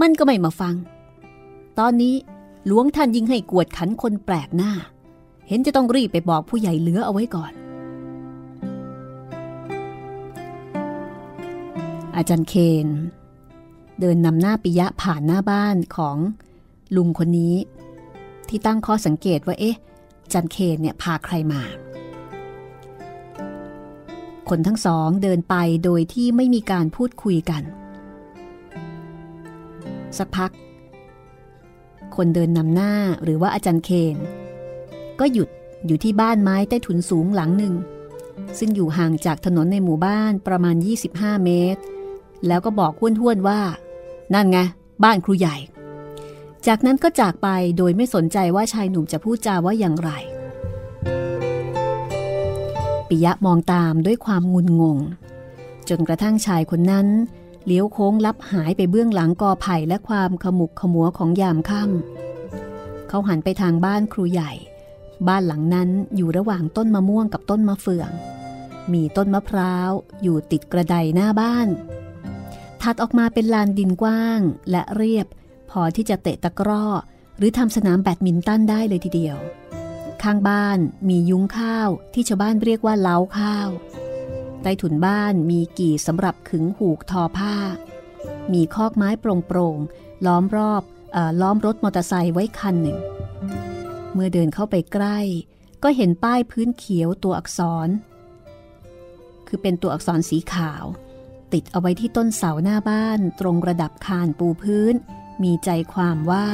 [0.00, 0.74] มันก็ไม่มาฟัง
[1.78, 2.14] ตอนนี้
[2.70, 4.72] หลวงท่านยิ่งให้กวดขันคนแปลกหน้า
[5.48, 7.52] เห็นจะต้องรีบไปบอกผู้ใหญ่เหลือเอาไว้ก่อน
[12.16, 12.54] อาจารย์เค
[12.86, 12.88] น
[14.00, 16.16] เดินนำหน้าปิยะผ่านหน้าบ้านของ
[16.96, 17.54] ลุงคนนี้
[18.48, 19.76] ที่ตั้งข้อสังเกตว่าเอ๊ะ
[20.32, 21.62] จันเคนเนี่ยพาใครมา
[24.48, 25.54] คนทั้งสองเดินไป
[25.84, 27.62] โดยที่ไม่มีการพูดคุยกัน
[30.18, 30.50] สักพัก
[32.18, 32.92] คนเดินนำหน้า
[33.24, 34.16] หรือว่าอาจารย์เคน
[35.20, 35.48] ก็หยุด
[35.86, 37.74] อยู่ที่บ้านไม้ใต้ถุนสูงหลังหนึ่ง
[38.58, 40.76] ซึ่งอยู่ห่างจากถนนในหมู่บ้านประมาณ
[41.10, 41.80] 25 เมตร
[42.46, 43.60] แล้วก็บอกห้วนๆว่า
[44.34, 44.58] นั่นไง
[45.04, 45.56] บ้านครูใหญ่
[46.66, 47.48] จากนั้นก็จากไป
[47.78, 50.10] โดยไม่สนใจว่าชายหนุ่มจะพูดจาว่าอย่างไร
[53.08, 54.98] ปิยะมองตามด้วยความงุนงง
[55.88, 57.06] จนกระทั่งชายคนนั้น
[57.68, 64.52] เลี้ยวโค้งลับหายไปเบื้องหลังกอไผ่และความขมุกขมัวของยามค่ำเขาหันไปทางบ้านครูใหญ่
[65.28, 68.10] บ้านหลังนั้นอยู่ระหว่างต้นมะม่วงกับต้นมะเฟือง
[68.92, 69.90] มีต้นมะพร้าว
[70.22, 71.68] อยู่ติดกระไดหน้าบ้าน
[72.82, 74.40] ถัดออกมาเป็นลานดินกว้าง
[74.70, 75.26] และเรียบ
[75.70, 76.86] พอที่จะเตะตะกร้อ
[77.38, 79.38] หรือทำสนามแบดมินตันได้เลยทีเดียว
[80.22, 83.68] ข้างบ้านมียุ้งข้าวที่ชาวบ้านเรียกว่าเล้าข้าว
[84.62, 87.56] ใต้ถุนบ้านมีกี่สำหรับขึงหูกทอผ้า
[88.52, 90.82] มีคอกไม้โปร่งๆล้อมรอบ
[91.16, 92.98] อล้อมรถมอเตอร์ไซค์ไว้คันหนึ่ง
[94.12, 95.18] เมื่อเดินเข้าไปใกล้
[95.82, 97.88] ก็เห็นป้ายพื้นเขียวตัวอักษร
[99.46, 100.84] คือเป็นตัวอักษรสีขาว
[101.52, 104.94] ติดเอาไว้ที่ต้นเสาหน้าบ้านตรงระดับคานปูพื้น
[105.42, 106.46] มีใจความว่า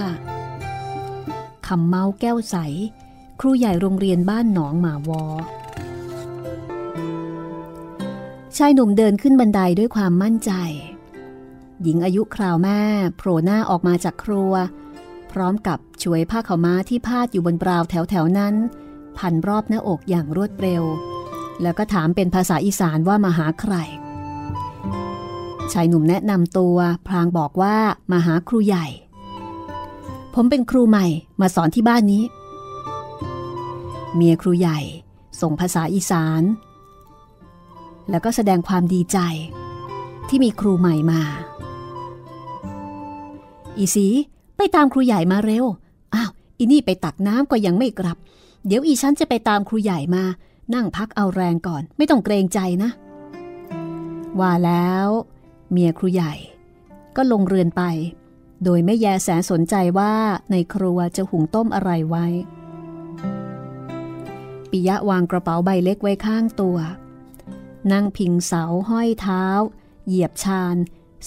[1.66, 2.56] คำเมาแก้วใส
[3.40, 5.24] ครูใหญ่โรงเรียนบ้านหนองหมาวอ
[8.58, 10.52] ชายหนุ่มเดินขึ้นบันไดด้วยความมั่นใจ
[11.82, 12.80] หญิงอายุคราวแม่
[13.16, 14.52] โผล่หน้าออกมาจากครัว
[15.32, 18.54] พร้อมกับช่วยผ้าขาวม้าที่พาดอยู่บนบราวแถวๆนั้น
[19.18, 20.82] พันรอบหน้าอกอย่างรวดเร็ว
[21.62, 23.74] แล้วก็ถามเป็นภาษาอีสานว่ามาหาใคร
[25.72, 26.76] ชายหนุ่มแนะนำตัว
[27.06, 27.76] พลางบอกว่า
[28.12, 28.86] มาหาครูใหญ่
[30.34, 31.06] ผมเป็นครูใหม่
[31.40, 32.24] มาสอนที่บ้านนี้
[34.14, 34.80] เมียครูใหญ่
[35.40, 36.42] ส่งภาษาอีสาน
[38.10, 39.18] แล้วก็แสดงความดีใจ
[40.28, 41.20] ที่มีครูใหม่มา
[43.76, 44.06] อีสี
[44.56, 45.64] ไปตามครูใหญ่มาเร็ว
[46.14, 48.16] อ้าว อีนี่ไปตักน้ำก็ยังไม่กลับ
[48.66, 50.24] เดี๋ยวอีฉันจะไปตามครูใหญ่มา
[50.74, 52.90] นั่งพักเอาแรงก่อน ไม่ต้องเกรงใจนะ
[54.40, 55.08] ว่าแล้ว
[55.70, 56.34] เมียครูใหญ่
[57.16, 57.82] ก็ลงเรือนไป
[58.64, 60.12] โดยไม่แยแสสนใจว่า
[60.50, 62.26] ในครัวจะหุงต้มอะไรไว้
[64.70, 66.76] ปิยะวางกระเป๋าใบเล็กไว้ข้างตัว
[67.92, 69.44] นั่งพิงเสาห้อยเท้า
[70.06, 70.76] เหยียบชาน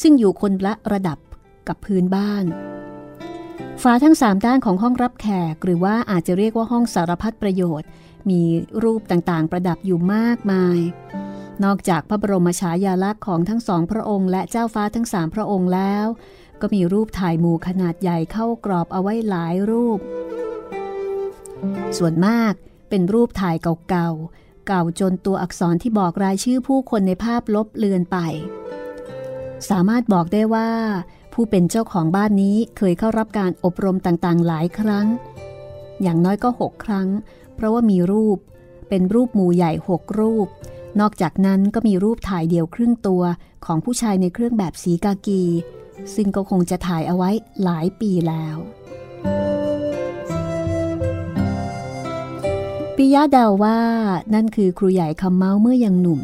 [0.01, 1.18] ซึ่งอยู่คนละระดับ
[1.68, 2.45] กับพื้นบ้าน
[3.82, 7.88] ฝาทั้งสามด้านของห้องรับแขก หรือว่าอาจจะเรียกว่าห้องสารพัดประโยชน์
[8.30, 8.41] มี
[8.84, 10.80] รูปต่างๆ ประดับอยู่มากมาย
[11.64, 16.05] นอกจากพระบรมฉายาลักษณ์ของทั้งสองพระองค์ และเจ้าฟ้าทั้งสามพระองค์แล้ว
[16.62, 19.99] ก็มีรูปถ่ายหมู่ขนาดใหญ่เข้ากรอบเอาไว้หลายรูป
[21.97, 22.53] ส่วนมาก
[22.89, 23.55] เป็นรูปถ่าย
[23.89, 28.18] เก่าๆ เก่าจนตัวอักษรที่บอกรายชื่อผู้คนในภาพลบเลือนไป
[29.70, 30.70] สามารถบอกได้ว่า
[31.34, 35.07] ผู้เป็นเจ้าของบ้านนี้เคยเข้ารับการอบรมต่างๆ หลายครั้ง
[36.01, 37.07] อย่างน้อยก็หกครั้ง
[37.55, 38.38] เพราะว่ามีรูป
[38.89, 40.47] เป็นรูปหมู่ใหญ่หกรูป
[40.99, 43.24] นอกจากนั้นก็มีรูปถ่ายเดียวครึ่งตัว
[43.65, 45.43] ของผู้ชายในเครื่องแบบสีกากี
[46.15, 47.30] ซึ่งก็คงจะถ่ายเอาไว้
[47.63, 48.57] หลายปีแล้ว
[53.00, 53.80] ปิยะเดาว่า
[54.34, 56.22] นั่นคือครูใหญ่คำเมาเมื่อยังหนุ่ม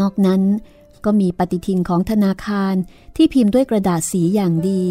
[0.00, 0.42] นอกนั้น
[1.04, 2.74] ก็มีปฏิทินของธนาคาร
[3.16, 4.82] ที่พิมพ์ด้วยกระดาษสีอย่างดี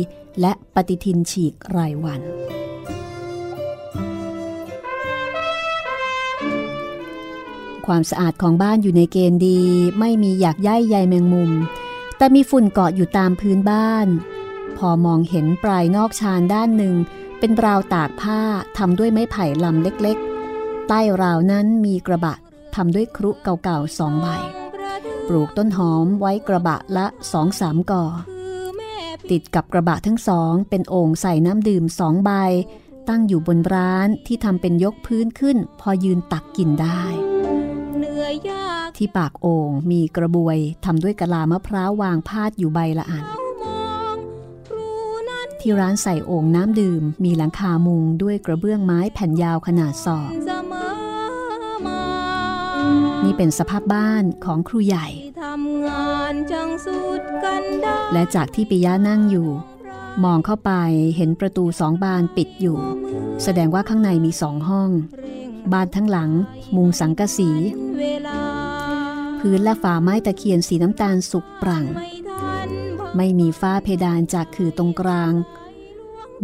[0.42, 2.22] และปฏิทินฉีกรายวัน
[7.86, 9.62] ความสะอาดของบ้านอยู่ในเกณฑ์ดี
[10.00, 11.52] ไม่มีอยากย่ายใยแมงมุม
[12.18, 14.08] แต่มีฝุ่นเกาะอยู่ตามพื้นบ้าน
[14.78, 16.96] พอมองเห็นปลายนอกชานด้านหนึ่ง
[17.40, 18.42] เป็นราวตากผ้า
[18.78, 20.35] ทำด้วยไม้ไผ่ลำเล็กๆ
[20.88, 22.36] ใต้ราวนั้นมีกระบะ
[22.76, 24.28] ทำด้วยครุเก่าๆสองใบ
[25.28, 28.04] ปลูกต้นหอมไว้กระบะละสองสามก่อ
[29.32, 32.32] ติดกับกระบะทั้งสอง เป็นโอ่งใส่น้ำดื่มสองใบ
[33.10, 37.04] ตั้งอยู่บนร้านที่ทำเป็นยกพื้นขึ้น พอยืนตักกินได้
[38.98, 43.24] ที่ปากโอ่งมีกระบวยทำด้วยกะลามะพร้าววางพาดอยู่ใบละอัน
[45.68, 50.32] ที่ร้านใส่โอ่งน้ำดื่ม มีหลังคามุงด้วยกระเบื้องไม้แผ่นยาวขนาดศอก
[53.24, 55.08] นี่เป็นสภาพบ้านของครูใหญ่
[58.14, 59.50] และจากที่ปิยะนั่งอยู่
[60.24, 60.72] มองเข้าไป
[61.16, 62.78] เห็นประตูสองบานปิดอยู่
[63.44, 64.90] แสดงว่าข้างในมีสองห้อง
[65.74, 66.30] บ้านทั้งหลัง
[66.76, 67.50] มุงสังกะสี
[69.40, 71.86] พื้นและฝาไม้ตะเคียนสีน้ำตาลสุกปรั่ง
[73.18, 75.34] ไม่มีฝ้าเพดานจากคือตรงกลาง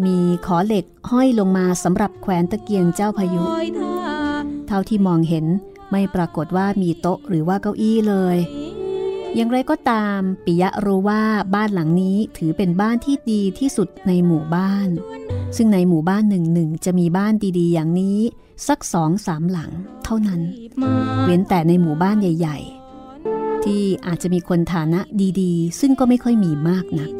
[0.05, 3.41] มีขอเหล็กห้อยลงมาสำหรับแขวนตะเกียงเจ้าพายุ
[4.67, 5.45] เท่าที่มองเห็น
[5.91, 8.38] ไม่ปรากฏว่ามีโต๊ะหรือว่าเก้าอี้เลย
[9.36, 11.22] อย่างไรก็ตามปิยะรู้ว่า
[11.55, 14.89] บ้านหลังนี้ถือเป็นบ้านที่ดีที่สุดในหมู่บ้าน
[15.57, 18.19] ซึ่งในหมู่บ้านหนึ่งหนึ่งจะมีบ้านดีๆ อย่างนี้
[18.67, 19.72] สักสองสามหลัง
[20.05, 20.41] เท่านั้น
[21.26, 22.80] เว้นแต่ในหมู่บ้านใหญ่ ๆ
[23.66, 24.99] ที่อาจจะมีคนฐานะ
[25.41, 27.12] ดีๆ ซึ่งก็ไม่ค่อยมีมากนัก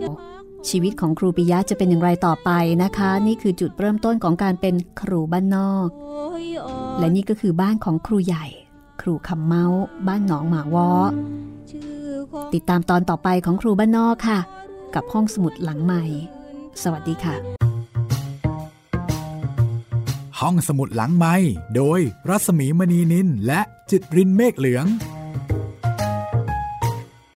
[0.70, 2.50] ชีวิตของครูปิยะจะเป็นอย่างไรต่อไป
[2.84, 5.88] นะคะ นี่คือจุดเริ่มต้นของการเป็นครูบ้านนอก
[7.00, 8.46] และนี่ก็คือบ้านของครูใหญ่
[9.02, 9.66] ครูคำเมา
[10.08, 10.89] บ้านหนองหมาวอ
[12.54, 14.39] ติดตามตอนต่อไปของครูบ้านนอกค่ะ
[14.96, 16.04] กับห้องสมุดหลังใหม่
[16.84, 17.36] สวัสดีค่ะ
[20.39, 21.36] ห้องสมุดหลังไม้
[21.76, 23.62] โดยรัสมีมณีนินและ
[23.92, 24.86] จิตรินเมฆเหลือง